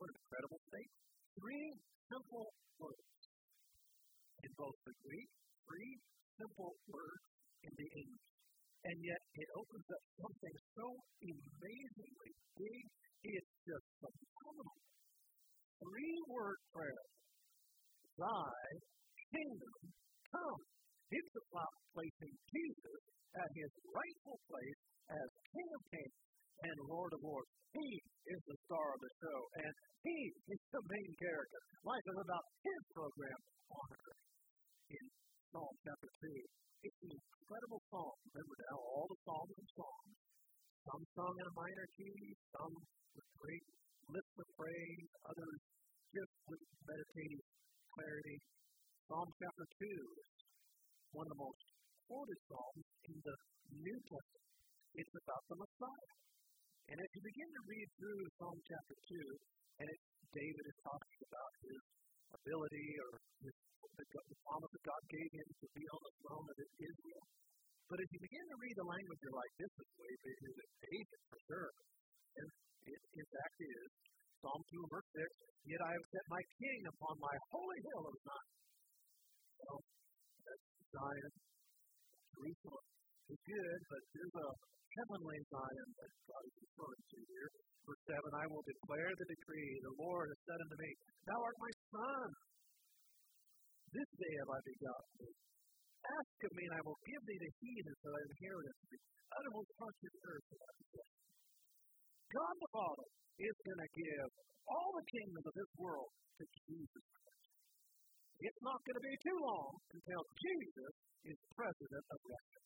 [0.00, 1.04] What an incredible statement.
[1.36, 1.68] Three
[2.08, 2.48] simple
[2.80, 3.12] words
[4.40, 5.28] in both the Greek,
[5.68, 5.92] three
[6.40, 7.24] simple words
[7.60, 8.29] in the English.
[8.80, 10.86] And yet it opens up something so
[11.20, 12.84] amazingly big,
[13.20, 14.80] it's just phenomenal.
[15.84, 17.04] Three word prayer.
[18.16, 18.56] Thy
[19.32, 19.76] kingdom
[20.32, 20.62] come.
[21.10, 23.02] It's about placing Jesus
[23.36, 26.18] at his rightful place as King of Kings
[26.64, 27.50] and Lord of Lords.
[27.74, 27.88] He
[28.30, 29.72] is the star of the show, and
[30.06, 30.18] he
[30.50, 31.60] is the main character.
[31.86, 33.40] Life is about his program
[33.74, 34.22] on earth.
[34.90, 35.04] In
[35.50, 36.30] Psalm chapter 2,
[36.80, 38.16] it's an incredible psalm.
[38.32, 40.12] Remember now, all the psalms and songs.
[40.80, 42.20] Some sung in a minor key,
[42.56, 43.66] some with great
[44.08, 45.60] lists of praise, others
[46.10, 47.44] just with meditative
[47.92, 48.38] clarity.
[49.06, 50.30] Psalm chapter 2 is
[51.12, 51.62] one of the most
[52.08, 53.36] quoted psalms in the
[53.76, 54.48] New Testament.
[54.96, 56.14] It's about the Messiah.
[56.90, 59.88] And as you begin to read through Psalm chapter 2, and
[60.34, 61.80] David is talking about his
[62.34, 63.10] ability or
[63.46, 63.56] his,
[64.00, 67.24] the, the promise that God gave him to be on the throne of Israel.
[67.90, 70.70] But as you begin to read the language, you're like, this is way bigger than
[70.88, 71.70] David for sure.
[72.38, 72.48] And
[72.86, 73.90] it, in fact, is
[74.40, 75.26] Psalm 2, verse 6
[75.68, 78.52] Yet I have set my king upon my holy hill of Zion.
[79.60, 79.68] So,
[80.40, 81.32] that's Zion,
[82.32, 82.86] Jerusalem
[83.28, 84.48] is good, but there's a
[84.96, 87.48] heavenly Zion that God is referring to here.
[87.84, 89.72] Verse 7 I will declare the decree.
[89.84, 90.90] The Lord has said unto me,
[91.26, 92.26] Thou art my son.
[93.90, 95.36] This day have I begotten thee.
[96.00, 99.02] Ask of me, and I will give thee the heathen for thy inheritance.
[99.30, 100.46] I will touch the earth
[102.30, 103.08] God the Father
[103.42, 104.28] is going to give
[104.70, 107.50] all the kingdoms of this world to Jesus Christ.
[108.38, 110.92] it's not going to be too long until Jesus
[111.26, 112.62] is president of Russia.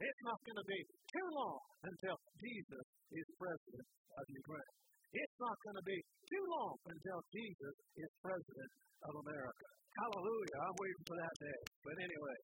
[0.00, 0.80] It's not going to be
[1.12, 4.72] too long until Jesus is president of Ukraine.
[5.12, 8.72] It's not going to be too long until Jesus is president
[9.04, 9.68] of America.
[9.92, 10.56] Hallelujah.
[10.56, 11.60] I'm waiting for that day.
[11.84, 12.38] But anyway,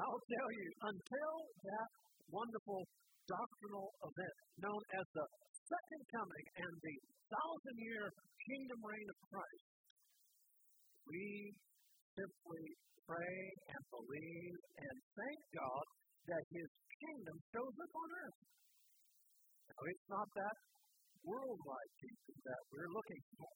[0.00, 1.34] I'll tell you, until
[1.68, 1.88] that
[2.32, 2.80] wonderful
[3.28, 5.26] doctrinal event known as the
[5.68, 6.96] second coming and the
[7.28, 8.04] thousand year
[8.48, 9.66] kingdom reign of Christ,
[11.04, 11.52] we
[12.16, 12.64] simply
[13.04, 13.38] pray
[13.76, 14.56] and believe
[14.88, 15.84] and thank God
[16.32, 18.40] that His kingdom shows up on earth.
[19.68, 20.56] Now, it's not that
[21.22, 23.54] worldwide kingdom that we're looking for,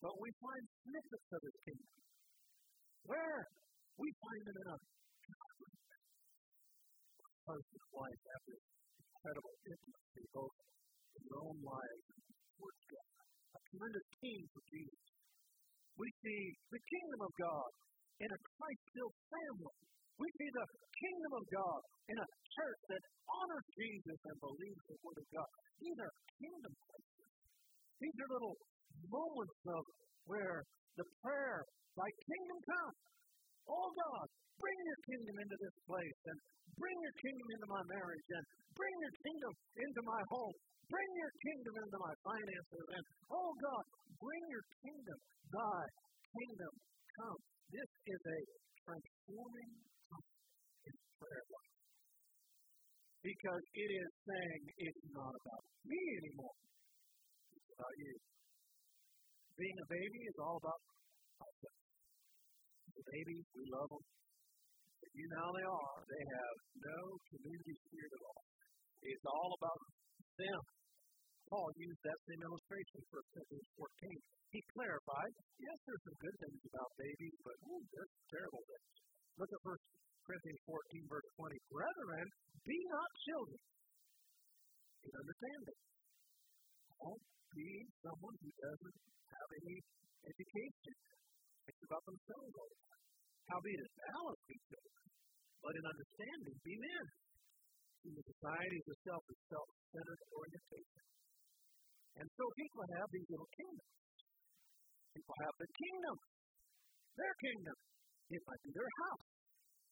[0.00, 1.94] but we find snippets of His kingdom.
[3.04, 3.40] Where?
[3.94, 4.78] We find it in a
[7.44, 10.56] husband and wife have incredible intimacy, both
[11.14, 12.24] in their own lives and
[12.64, 13.10] God.
[13.54, 15.04] A tremendous team for Jesus.
[15.94, 17.70] We see the kingdom of God
[18.24, 19.78] in a Christ-filled family.
[20.14, 24.96] We see the kingdom of God in a church that honors Jesus and believes the
[25.02, 25.50] word of God.
[25.82, 27.30] These are kingdom places.
[27.98, 28.56] These are little
[29.10, 29.82] moments of
[30.30, 30.62] where
[30.94, 31.60] the prayer,
[31.98, 32.94] thy kingdom come.
[33.66, 34.26] Oh God,
[34.60, 36.38] bring your kingdom into this place and
[36.78, 38.44] bring your kingdom into my marriage and
[38.76, 39.52] bring your kingdom
[39.82, 40.54] into my home.
[40.84, 43.84] Bring your kingdom into my finances and oh God,
[44.20, 45.18] bring your kingdom.
[45.48, 45.80] Thy
[46.28, 46.72] kingdom
[47.18, 47.40] come.
[47.72, 48.38] This is a
[48.84, 49.72] transforming
[51.18, 51.74] prayer life.
[53.24, 56.58] Because it is saying it's not about me anymore.
[57.56, 58.14] It's about you.
[59.56, 60.80] Being a baby is all about
[61.40, 61.84] ourselves.
[62.94, 64.04] The babies, we love them.
[65.00, 65.96] But you know they are.
[66.04, 67.00] They have no
[67.32, 68.44] community spirit at all.
[69.04, 69.80] It's all about
[70.38, 70.62] them.
[71.48, 73.84] Paul used that same illustration for verse 14.
[74.52, 78.90] He clarified, yes, there's some good things about babies, but there's terrible things.
[79.38, 79.84] Look at verse
[80.24, 81.52] Corinthians 14, verse 20.
[81.68, 82.26] Brethren,
[82.64, 83.60] be not children
[85.04, 85.78] in understanding.
[86.96, 87.70] Don't be
[88.00, 88.98] someone who doesn't
[89.28, 89.76] have any
[90.24, 90.94] education.
[91.68, 93.04] Think about themselves all the time.
[93.52, 95.04] Howbeit in balance be children,
[95.60, 97.06] but in understanding be men.
[98.04, 101.04] In the society of self is self-centered orientation.
[102.20, 103.96] And so people have these little kingdoms.
[105.16, 106.16] People have the kingdom,
[107.16, 107.76] their kingdom.
[108.28, 109.33] It might be their house.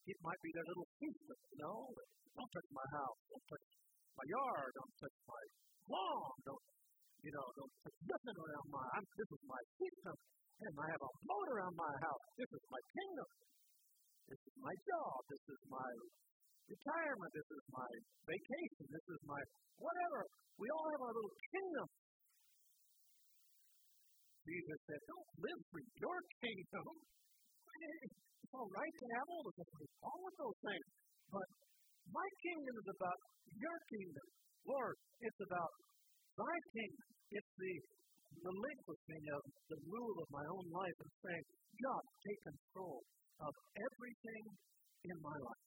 [0.03, 1.38] It might be their little kingdom.
[1.62, 1.72] No,
[2.34, 3.18] don't touch my house.
[3.30, 3.66] Don't touch
[4.18, 4.70] my yard.
[4.74, 5.42] Don't touch my
[5.94, 6.34] lawn.
[6.42, 6.64] Don't,
[7.22, 8.84] you know, don't touch nothing around my.
[8.98, 10.16] I'm, this is my kingdom,
[10.66, 12.24] and I have a moat around my house.
[12.34, 13.28] This is my kingdom.
[14.26, 15.18] This is my job.
[15.30, 15.90] This is my
[16.66, 17.30] retirement.
[17.36, 17.90] This is my
[18.26, 18.84] vacation.
[18.90, 19.40] This is my
[19.78, 20.20] whatever.
[20.59, 21.86] We all have our little kingdom.
[24.42, 26.86] Jesus said, Don't live for your kingdom.
[27.72, 30.86] It's all right to have all of those, all of those things.
[31.32, 31.48] But
[32.12, 33.18] my kingdom is about
[33.56, 34.26] your kingdom.
[34.68, 35.72] Lord, it's about
[36.36, 37.08] thy kingdom.
[37.32, 37.74] It's the
[38.44, 39.42] relinquishing of
[39.72, 41.44] the rule of my own life and saying,
[41.80, 43.00] God, take control
[43.40, 44.44] of everything
[45.08, 45.64] in my life.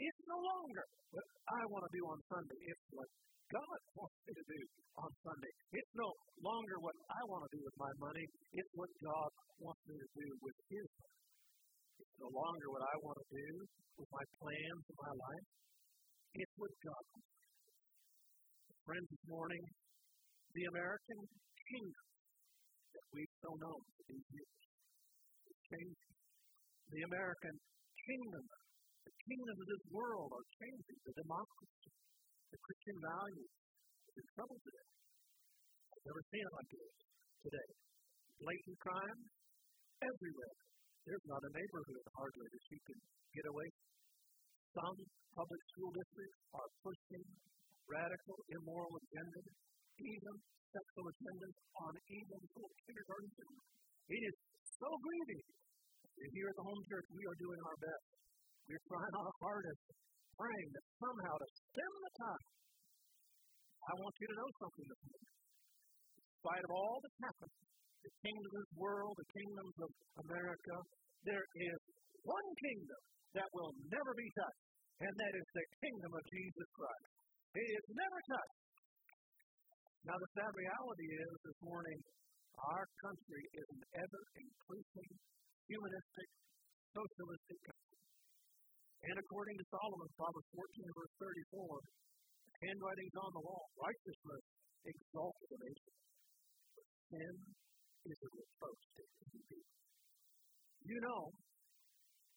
[0.00, 2.60] It's no longer what I want to do on Sunday.
[2.72, 3.08] It's what
[3.52, 4.60] God wants me to do
[4.96, 5.52] on Sunday.
[5.76, 6.08] It's no
[6.40, 8.26] longer what I want to do with my money.
[8.56, 9.30] It's what God
[9.60, 11.19] wants me to do with His money.
[12.20, 13.48] No longer what I want to do
[13.96, 15.46] with my plans in my life.
[16.36, 17.06] It's what God.
[18.84, 19.64] Friends, this morning,
[20.52, 21.20] the American
[21.64, 22.06] kingdom
[22.92, 24.60] that we've so known for these years
[25.48, 26.14] is changing.
[26.92, 27.56] The American
[28.04, 28.44] kingdom,
[29.08, 30.98] the kingdom of this world are changing.
[31.08, 31.88] The democracy,
[32.52, 33.52] the Christian values
[34.12, 34.88] is in trouble today.
[35.88, 36.92] I've never seen it like this
[37.48, 37.70] today.
[38.44, 39.20] Blatant crime
[40.04, 40.69] everywhere.
[41.08, 42.98] There's not a neighborhood hardly that you can
[43.32, 43.88] get away from.
[44.70, 44.96] Some
[45.34, 47.24] public school districts are pushing
[47.90, 49.48] radical, immoral agendas,
[49.98, 50.34] even
[50.70, 53.66] sexual agendas on even little kindergarten students.
[54.10, 54.36] It is
[54.78, 55.44] so grieving.
[56.20, 58.06] Here at the home church, we are doing our best.
[58.68, 59.82] We're trying our hardest,
[60.36, 62.48] praying that somehow to stem the tide.
[63.88, 65.32] I want you to know something this morning.
[66.20, 67.54] In spite of all that's happened,
[68.04, 69.90] the kingdoms of this world, the kingdoms of
[70.24, 70.76] America,
[71.24, 71.78] there is
[72.24, 73.02] one kingdom
[73.36, 74.66] that will never be touched,
[75.04, 77.08] and that is the kingdom of Jesus Christ.
[77.56, 78.60] It is never touched.
[80.08, 81.98] Now, the sad reality is this morning,
[82.56, 85.10] our country is an ever increasing,
[85.68, 86.28] humanistic,
[86.96, 88.00] socialistic country.
[89.00, 91.80] And according to Solomon, Proverbs 14, verse 34,
[92.64, 94.44] handwriting's on the wall, righteousness
[94.84, 95.94] exalts the nation.
[97.08, 97.34] Sin
[98.08, 99.62] is a reproach to people.
[100.88, 101.22] You know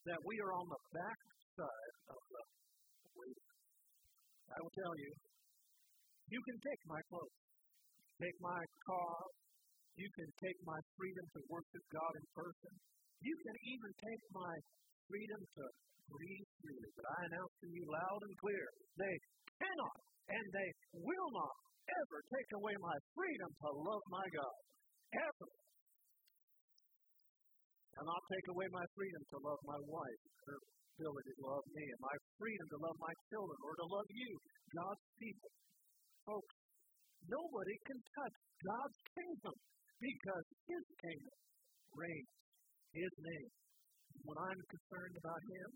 [0.05, 1.19] that we are on the back
[1.55, 2.43] side of the
[3.15, 3.43] wheel.
[4.51, 5.11] I will tell you,
[6.27, 7.39] you can take my clothes,
[8.19, 9.15] take my car,
[9.95, 12.73] you can take my freedom to worship God in person,
[13.23, 14.53] you can even take my
[15.07, 15.63] freedom to
[16.11, 16.89] breathe freely.
[16.99, 18.65] But I announce to you loud and clear,
[18.99, 19.15] they
[19.63, 24.55] cannot and they will not ever take away my freedom to love my God.
[27.93, 30.57] And I'll take away my freedom to love my wife, her
[30.97, 34.31] ability to love me, and my freedom to love my children or to love you,
[34.73, 35.51] God's people.
[36.25, 36.55] Folks,
[37.29, 38.35] nobody can touch
[38.65, 39.55] God's kingdom
[40.01, 41.37] because His kingdom
[41.93, 42.33] reigns,
[42.97, 43.51] His name.
[44.25, 45.69] When I'm concerned about Him,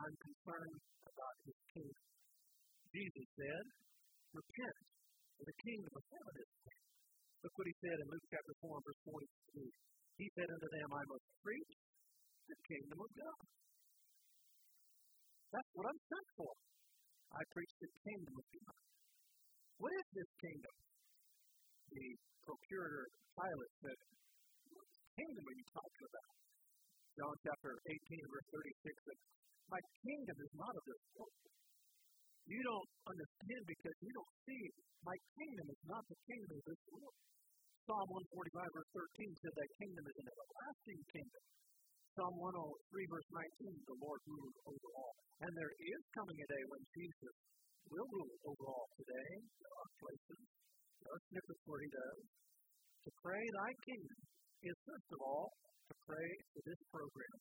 [0.00, 2.04] I'm concerned about His kingdom.
[2.94, 3.64] Jesus said,
[4.32, 4.78] Repent,
[5.36, 6.93] for the kingdom of heaven is near.
[7.44, 9.68] Look what He said in Luke chapter 4, verse 42.
[10.16, 11.72] He said unto them, I must preach
[12.48, 13.40] the kingdom of God.
[15.52, 16.52] That's what I'm sent for.
[17.36, 18.78] I preach the kingdom of God.
[19.76, 20.74] What is this kingdom?
[21.92, 22.06] The
[22.48, 23.98] procurator Pilate said,
[24.72, 26.32] What kingdom are you talking about?
[27.12, 29.20] John chapter 18, verse 36 said,
[29.68, 31.44] My kingdom is not of this world.
[32.48, 34.64] You don't understand because you don't see.
[35.04, 37.16] My kingdom is not the kingdom of this world.
[37.84, 41.44] Psalm 145, verse 13 said that kingdom is an everlasting kingdom.
[42.16, 43.28] Psalm 103, verse
[43.60, 45.12] 19, the Lord rules over all.
[45.44, 47.36] And there is coming a day when Jesus
[47.92, 48.88] will rule over all.
[48.96, 50.40] Today, there are places,
[51.04, 52.20] there are snippets where he does.
[53.04, 54.20] To pray thy kingdom
[54.64, 57.36] is, first of all, to pray for this program,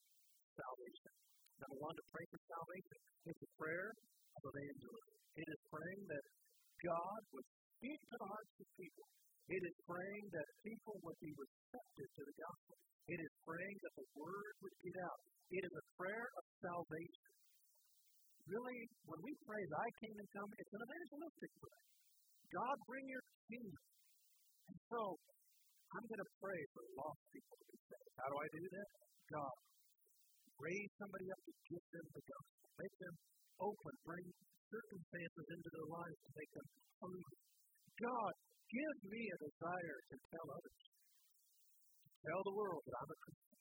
[0.59, 1.13] salvation.
[1.63, 2.99] Number one, to pray for salvation.
[3.31, 5.15] It's a prayer of evangelism.
[5.39, 6.25] It is praying that
[6.83, 7.47] God would
[7.79, 9.07] speak to the hearts of people
[9.51, 12.75] it is praying that people would be receptive to the gospel.
[13.11, 15.19] It is praying that the word would get out.
[15.51, 17.31] It is a prayer of salvation.
[18.47, 21.83] really, when we pray, Thy kingdom come, it's an evangelistic prayer.
[22.55, 23.83] God, bring your kingdom.
[24.67, 25.01] And so,
[25.93, 28.13] I'm going to pray for lost people to be saved.
[28.19, 28.89] How do I do that?
[29.31, 29.55] God,
[30.59, 32.65] raise somebody up to give them the gospel.
[32.79, 33.15] Make them
[33.59, 33.93] open.
[34.07, 34.25] Bring
[34.71, 36.67] circumstances into their lives to make them
[36.97, 37.37] hungry.
[37.93, 38.33] God,
[38.73, 40.81] give me a desire to tell others.
[42.01, 43.59] To tell the world that I'm a Christian.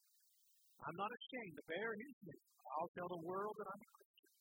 [0.82, 2.44] I'm not ashamed to bear his name.
[2.72, 4.32] I'll tell the world that I'm a Christian.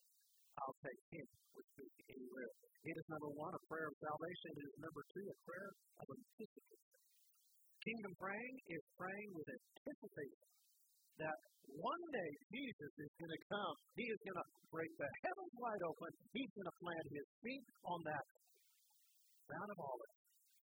[0.63, 2.51] I'll take him with me anywhere.
[2.81, 4.49] It is number one, a prayer of salvation.
[4.57, 5.69] It is number two, a prayer
[6.01, 6.97] of anticipation.
[7.81, 10.49] Kingdom praying is praying with anticipation
[11.19, 11.37] that
[11.77, 13.75] one day Jesus is going to come.
[13.93, 16.09] He is going to break the heavens wide open.
[16.33, 18.25] He's going to plant his feet on that
[19.51, 20.20] Mount of Olives.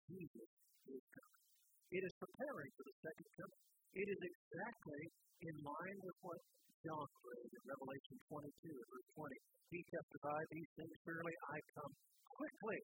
[0.07, 0.49] Jesus
[0.87, 1.43] is coming.
[1.91, 3.61] It is preparing for the second coming.
[3.95, 5.03] It is exactly
[5.43, 6.41] in line with what
[6.83, 9.35] John prayed in Revelation 22, verse 20.
[9.71, 11.93] He testified, These things surely I come
[12.37, 12.79] quickly.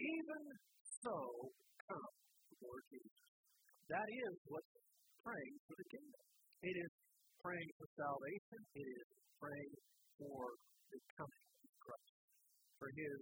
[0.00, 0.42] Even
[1.04, 1.16] so,
[1.88, 2.14] come,
[2.64, 3.28] Lord Jesus.
[3.92, 4.64] That is what
[5.24, 6.24] praying for the kingdom.
[6.64, 6.92] It is
[7.44, 8.60] praying for salvation.
[8.76, 9.06] It is
[9.36, 9.74] praying
[10.16, 10.42] for
[10.88, 12.16] the coming of Christ,
[12.80, 13.16] for His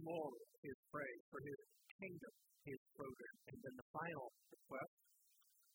[0.00, 1.60] glory, His praise, for His
[2.00, 2.32] kingdom,
[2.62, 3.36] His program.
[3.50, 4.94] And then the final request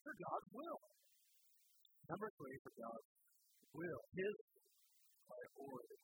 [0.03, 0.79] for God's will.
[2.07, 3.09] Number three, for God's
[3.75, 4.35] will, His
[5.27, 5.99] priority.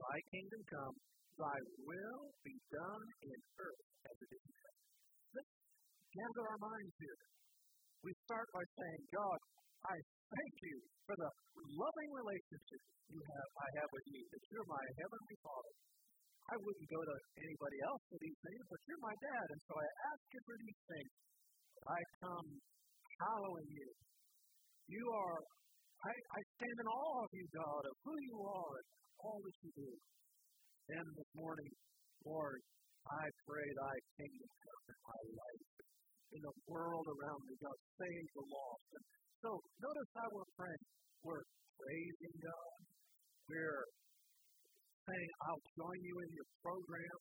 [0.00, 0.94] Thy kingdom come,
[1.36, 4.84] Thy will be done in earth as it is in heaven.
[5.34, 5.52] Let's
[6.14, 7.20] gather our minds here.
[8.04, 9.38] We start by saying, God,
[9.84, 11.30] I thank you for the
[11.76, 12.82] loving relationship
[13.12, 15.74] you have I have with you, that you're my heavenly Father.
[16.44, 19.72] I wouldn't go to anybody else for these things, but you're my dad, and so
[19.80, 21.12] I ask you for these things.
[21.88, 22.48] I come
[23.24, 23.90] hallowing you.
[24.92, 25.40] You are,
[26.04, 28.88] I, I stand in awe of you, God, of who you are and
[29.24, 29.92] all that you do.
[31.00, 31.72] And this morning,
[32.28, 32.60] Lord,
[33.08, 35.68] I pray thy kingdom come in my life,
[36.36, 38.88] in the world around me, God, save the lost.
[39.00, 39.04] And
[39.40, 40.84] so notice how we're praying.
[41.24, 41.46] We're
[41.80, 42.76] praising God.
[43.48, 43.84] We're
[45.04, 47.18] saying, I'll join you in your program.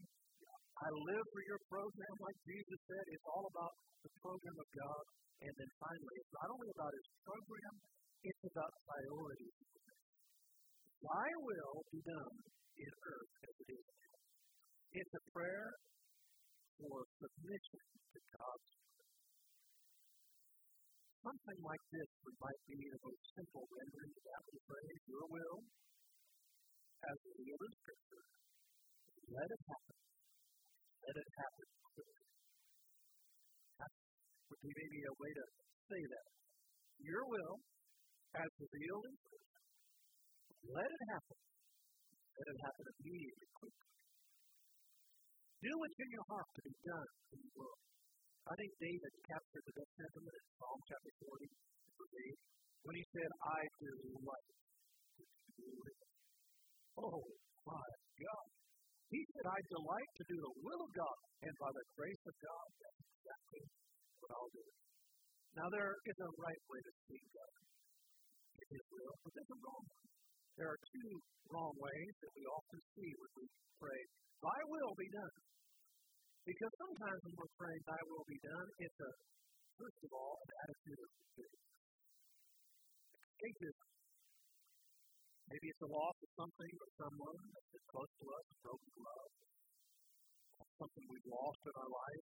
[0.73, 3.05] I live for your program, like Jesus said.
[3.11, 3.73] It's all about
[4.03, 5.03] the program of God.
[5.43, 7.73] And then finally, it's not only about his program,
[8.23, 9.57] it's about priorities.
[11.03, 12.35] Thy will be done
[12.79, 14.23] in earth as it is in heaven.
[15.03, 15.67] It's a prayer
[16.79, 18.71] for submission to God's
[21.23, 25.63] Something like this would might be the most simple rendering of that pray, Your will,
[27.03, 28.23] as in Scripture.
[29.27, 29.97] Let it happen.
[31.03, 32.27] Let it happen quickly.
[33.79, 33.91] That
[34.47, 35.45] would be maybe a way to
[35.91, 36.27] say that.
[37.03, 37.55] Your will,
[38.39, 39.63] as revealed in Scripture.
[40.63, 41.39] Let it happen.
[42.39, 43.89] Let it happen immediately, quickly.
[45.59, 47.83] Do what's in your heart to be done in the world.
[48.43, 51.47] I think David captured the best sentiment in Psalm chapter 40,
[51.95, 52.35] verse 8,
[52.83, 54.47] when he said, I delight
[55.15, 55.23] to
[55.55, 56.12] do.
[56.93, 57.21] Oh,
[57.65, 57.87] my
[58.21, 58.47] God.
[59.09, 62.35] He said, I delight to do the will of God, and by the grace of
[62.37, 63.63] God, that's exactly
[64.21, 64.67] what I'll do.
[65.53, 67.53] Now, there is a right way to see God
[68.73, 70.05] in will, but there's a wrong way.
[70.57, 71.11] There are two
[71.49, 73.45] wrong ways that we often see when we
[73.77, 74.01] pray,
[74.41, 75.35] Thy will be done.
[76.43, 79.11] Because sometimes when we're praying, Thy will be done, it's a,
[79.77, 81.09] first of all, an attitude of
[83.13, 83.92] escapism.
[85.49, 89.31] Maybe it's a loss of something or someone that's close to us, broken love,
[90.79, 92.25] something we've lost in our life.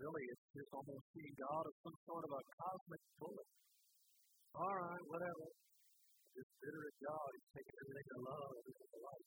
[0.00, 3.50] Really, it's just almost seeing God as some sort of a cosmic bullet.
[4.52, 5.46] All right, whatever.
[6.32, 9.26] This bitter at God, He's taking everything I love, everything I like.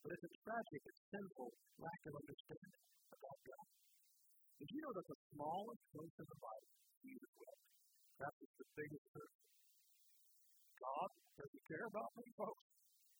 [0.00, 2.74] But it's a tragic and sinful lack of understanding
[3.14, 3.66] about God.
[4.58, 6.70] Did you know that the smallest place in the Bible,
[7.00, 7.64] Jesus wept?
[8.20, 9.59] That is the biggest person.
[10.80, 12.64] God doesn't care about me, folks.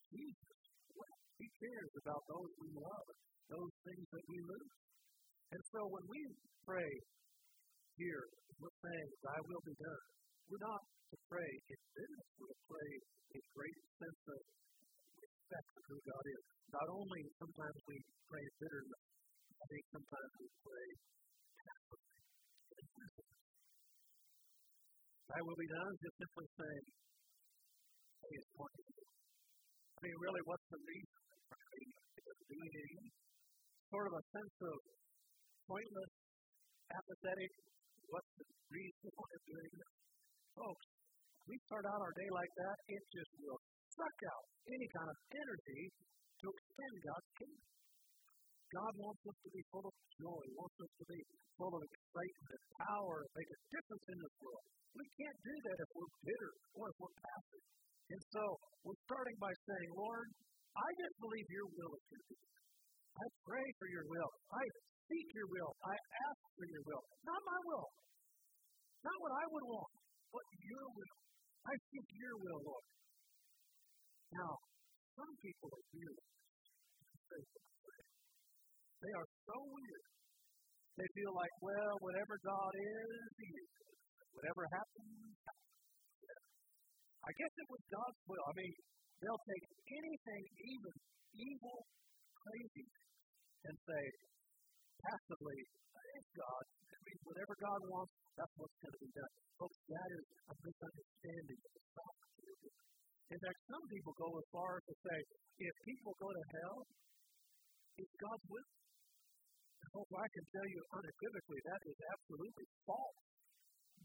[0.08, 0.60] Jesus
[0.96, 1.22] wept.
[1.36, 3.06] He cares about those we love,
[3.52, 4.74] those things that we lose.
[5.52, 6.20] And so when we
[6.64, 6.92] pray
[8.00, 8.24] here,
[8.56, 10.04] we're saying, Thy will be done.
[10.48, 12.90] We're not to pray in bitterness, we're to pray
[13.36, 14.40] in great sense of
[15.20, 16.44] respect for who God is.
[16.70, 17.96] Not only sometimes we
[18.30, 19.04] pray in bitterness,
[19.60, 20.86] I think sometimes we pray
[25.30, 26.84] Thy will be done, just simply saying,
[28.30, 31.18] Hey, it's I mean, really, what's the reason
[31.50, 33.10] for doing it?
[33.90, 34.76] Sort of a sense of
[35.66, 36.12] pointless,
[36.94, 37.50] apathetic,
[38.06, 39.90] what's the reason for doing it?
[40.54, 40.86] Folks,
[41.50, 43.58] we start out our day like that, it just will
[43.98, 47.66] suck out any kind of energy to extend God's kingdom.
[48.70, 51.18] God wants us to be full of joy, wants us to be
[51.58, 54.66] full of excitement and power, make a difference in this world.
[54.94, 57.18] We can't do that if we're bitter or if we're
[59.50, 60.30] by saying, Lord,
[60.78, 62.38] I just believe your will is to be
[63.10, 64.30] I pray for your will.
[64.54, 64.62] I
[65.10, 65.74] seek your will.
[65.82, 67.02] I ask for your will.
[67.26, 67.88] Not my will.
[69.02, 69.92] Not what I would want,
[70.30, 71.16] but your will.
[71.66, 72.86] I seek your will, Lord.
[74.38, 74.52] Now,
[75.18, 76.20] some people are weird.
[79.02, 80.04] They are so weird.
[80.94, 83.70] They feel like, well, whatever God is, He is.
[84.30, 85.74] Whatever happens, happens.
[87.26, 88.46] I guess it was God's will.
[88.46, 88.72] I mean,
[89.20, 90.94] they'll take anything, even
[91.36, 91.78] evil,
[92.40, 92.86] crazy,
[93.68, 94.04] and say,
[95.04, 96.64] passively, it's God.
[96.64, 99.32] I mean, whatever God wants, that's what's going to be done.
[99.60, 102.68] Folks, that is a misunderstanding of the sovereignty
[103.30, 105.18] In fact, some people go as far as to say,
[105.60, 106.78] if people go to hell,
[108.00, 108.70] it's God's will.
[109.80, 113.20] And folks, I can tell you unequivocally that is absolutely false.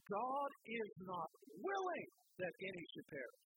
[0.06, 2.08] God is not willing
[2.38, 3.55] that any should perish.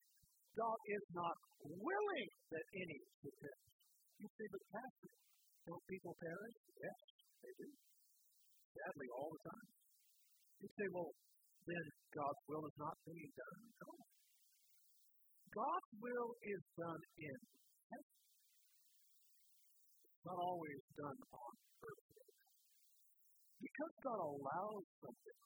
[0.58, 3.70] God is not willing that any should perish.
[4.18, 5.10] You see, but Pastor,
[5.70, 6.56] don't people perish?
[6.82, 6.98] Yes,
[7.46, 7.68] they do.
[8.74, 9.68] Sadly, all the time.
[10.58, 11.14] You say, well,
[11.62, 13.58] then God's will is not being done.
[13.86, 13.90] No.
[15.54, 17.38] God's will is done in
[17.94, 18.18] heaven.
[20.10, 21.54] It's not always done on
[21.86, 22.06] earth.
[23.62, 25.38] Because God allows something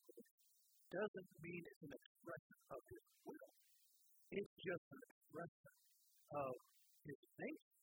[0.92, 3.52] doesn't mean it's an expression of His will.
[4.32, 5.72] It's just an expression
[6.32, 6.52] of
[7.04, 7.76] His nature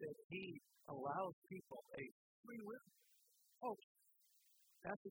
[0.00, 0.44] that He
[0.88, 2.04] allows people a
[2.40, 2.86] free will.
[3.60, 3.86] Folks,
[4.80, 5.04] that's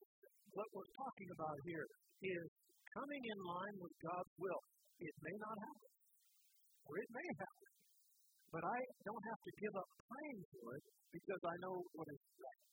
[0.49, 1.85] what we're talking about here
[2.25, 2.47] is
[2.97, 4.61] coming in line with God's will.
[4.97, 5.91] It may not happen,
[6.89, 7.69] or it may happen,
[8.49, 12.23] but I don't have to give up praying for it because I know what is
[12.33, 12.63] right.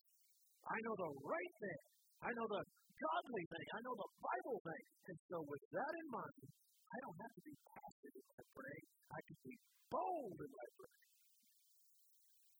[0.72, 1.80] I know the right thing.
[2.24, 2.62] I know the
[2.96, 3.66] godly thing.
[3.76, 4.84] I know the Bible thing.
[5.12, 6.42] And so, with that in mind,
[6.86, 8.86] I don't have to be passive in my praying.
[9.10, 9.54] I can be
[9.90, 11.10] bold in my praying.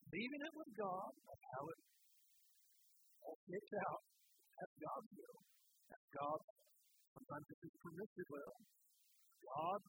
[0.07, 1.81] Leaving it with God, that's how it
[3.27, 4.03] all gets out.
[4.57, 5.39] That's God's will.
[5.91, 6.49] That's God's,
[7.15, 8.55] sometimes it's His permissive will.
[9.47, 9.81] God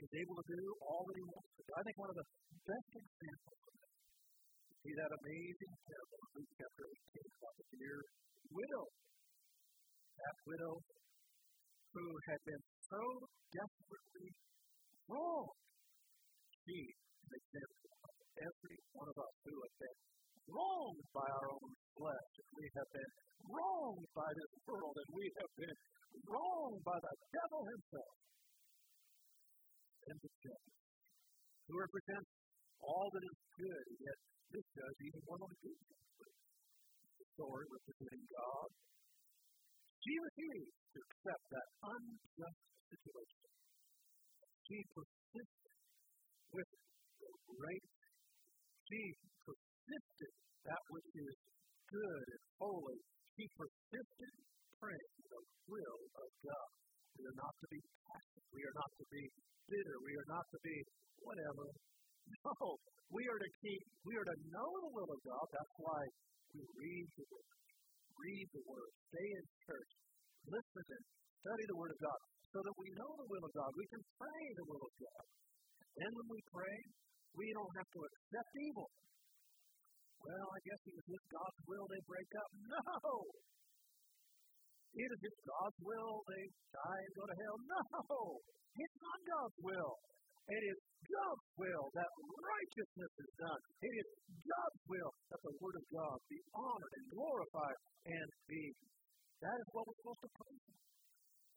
[0.00, 1.70] is able to do all that He wants to do.
[1.74, 2.28] I think one of the
[2.66, 3.80] best examples of
[4.80, 7.98] see that amazing parable in Luke chapter 18 about the dear
[8.48, 8.84] widow
[10.20, 10.74] that widow
[11.92, 13.02] who had been so
[13.54, 14.28] desperately
[15.06, 15.58] wronged.
[16.66, 17.90] She is an example
[18.40, 19.98] every one of us who have been
[20.50, 23.12] wronged by our own flesh, and we have been
[23.46, 25.78] wronged by this world, and we have been
[26.24, 28.16] wronged by the devil himself.
[30.10, 30.74] And the judge,
[31.68, 32.30] who represents
[32.80, 34.18] all that is good, yet
[34.50, 35.80] this judge even one of the good
[37.20, 38.68] The story representing God
[40.00, 43.50] she refused to accept that unjust situation.
[44.64, 45.76] She persisted
[46.56, 46.70] with
[47.46, 47.86] great.
[48.88, 49.02] She
[49.44, 50.32] persisted
[50.64, 51.36] that which is
[51.90, 53.00] good and holy.
[53.36, 54.32] She persisted
[54.80, 56.70] praying the will of God.
[57.20, 58.46] We are not to be passive.
[58.56, 59.22] We are not to be
[59.68, 59.96] bitter.
[60.00, 60.76] We are not to be
[61.20, 61.66] whatever.
[62.30, 62.54] No,
[63.10, 63.82] we are to keep.
[64.06, 65.46] We are to know the will of God.
[65.50, 66.00] That's why
[66.54, 67.69] we read the Word
[68.20, 69.90] read the Word, stay in church,
[70.44, 71.04] listen and
[71.40, 72.20] study the Word of God,
[72.52, 73.70] so that we know the will of God.
[73.76, 75.24] We can pray the will of God.
[75.96, 76.76] Then when we pray,
[77.34, 78.88] we don't have to accept evil.
[80.20, 82.50] Well, I guess it was just God's will they break up.
[82.70, 83.14] No!
[84.90, 86.44] It is just God's will they
[86.74, 87.56] die and go to hell.
[87.62, 88.18] No!
[88.74, 89.94] It's not God's will.
[90.48, 93.60] It is God's will that righteousness is done.
[93.82, 94.08] It is
[94.46, 97.78] God's will that the Word of God be honored and glorified
[98.08, 98.64] and be.
[99.40, 100.76] That is what we're supposed to pray for.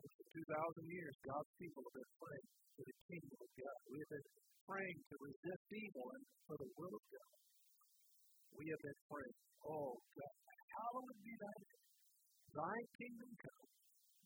[0.04, 3.78] For 2,000 years, God's people have been praying for the kingdom of God.
[3.88, 4.30] We have been
[4.68, 7.34] praying to resist evil and for the will of God.
[8.54, 10.36] We have been praying, oh God,
[10.76, 11.84] hallowed be thy name.
[12.54, 13.68] Thy kingdom come,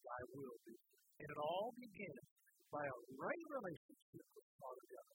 [0.04, 0.76] thy will be.
[1.22, 2.26] And it all begins
[2.68, 5.10] by a right relationship with Father God.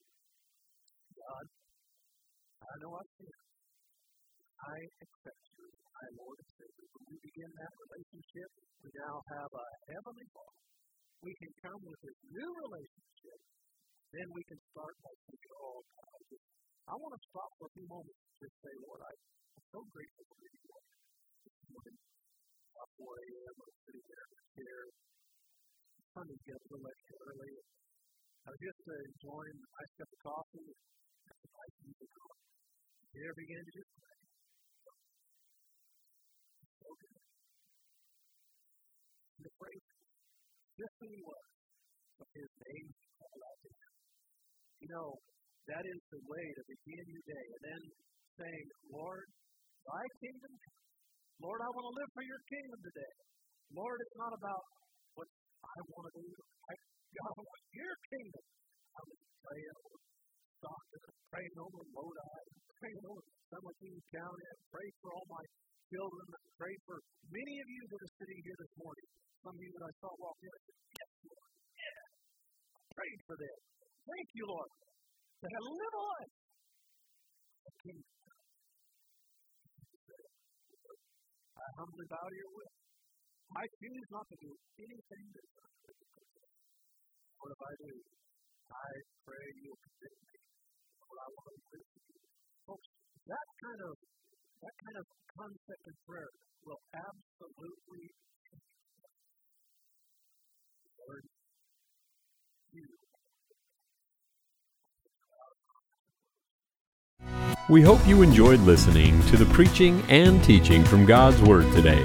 [1.13, 1.47] God,
[2.63, 3.43] I know I've sinned.
[4.63, 6.87] I accept you as my Lord and Savior.
[6.95, 10.63] When we begin that relationship, we now have a heavenly Father.
[11.27, 13.39] We can come with this new relationship.
[14.15, 16.21] Then we can start by saying, oh, God,
[16.87, 19.81] I want to stop for a few moments and just say, Lord, I, am so
[19.91, 20.53] grateful for you.
[21.43, 21.99] This morning,
[22.71, 24.79] about 4 a.m., I was sitting there in the chair,
[26.13, 27.53] Sunday get a little extra early.
[28.43, 32.37] I just to enjoying a nice cup of coffee and some nice music on.
[33.15, 34.19] There began to just pray.
[36.83, 36.89] So
[39.47, 39.87] the praise
[40.75, 41.47] just who he was,
[42.19, 43.93] but his name called out to him.
[44.83, 45.09] You know,
[45.71, 47.47] that is the way to begin your day.
[47.47, 47.83] And then
[48.43, 49.27] saying, Lord,
[49.87, 50.53] thy kingdom
[51.43, 53.15] Lord, I want to live for your kingdom today.
[53.75, 54.63] Lord, it's not about
[55.19, 55.27] what
[55.59, 56.31] I want to do.
[57.13, 57.45] God, I
[57.77, 58.45] your kingdom.
[58.97, 59.99] I was praying over
[60.57, 62.37] Stockton, praying over Lodi,
[62.81, 64.45] praying over San Joaquin County.
[64.49, 65.45] I prayed for all my
[65.93, 66.25] children.
[66.33, 66.97] I prayed for
[67.29, 69.09] many of you that are sitting here this morning.
[69.45, 71.51] Some of you that I saw walk in, I said, Yes, Lord.
[71.77, 72.05] Yeah.
[72.73, 73.59] I prayed for them.
[74.09, 76.35] Thank you, Lord, to have live life.
[77.63, 78.13] A kingdom.
[81.61, 82.75] I humbly bow to your will.
[83.53, 84.51] I choose not to do
[84.81, 85.47] anything that
[87.43, 87.95] What if I do?
[88.71, 88.91] I
[89.27, 90.35] pray you'll me.
[91.11, 91.79] I want to.
[92.71, 92.87] Folks,
[93.27, 93.99] that kind of
[94.63, 96.31] that kind of concept prayer
[96.63, 98.15] will absolutely
[101.03, 101.27] Lord,
[102.79, 102.87] you
[107.69, 112.05] We hope you enjoyed listening to the preaching and teaching from God's Word today.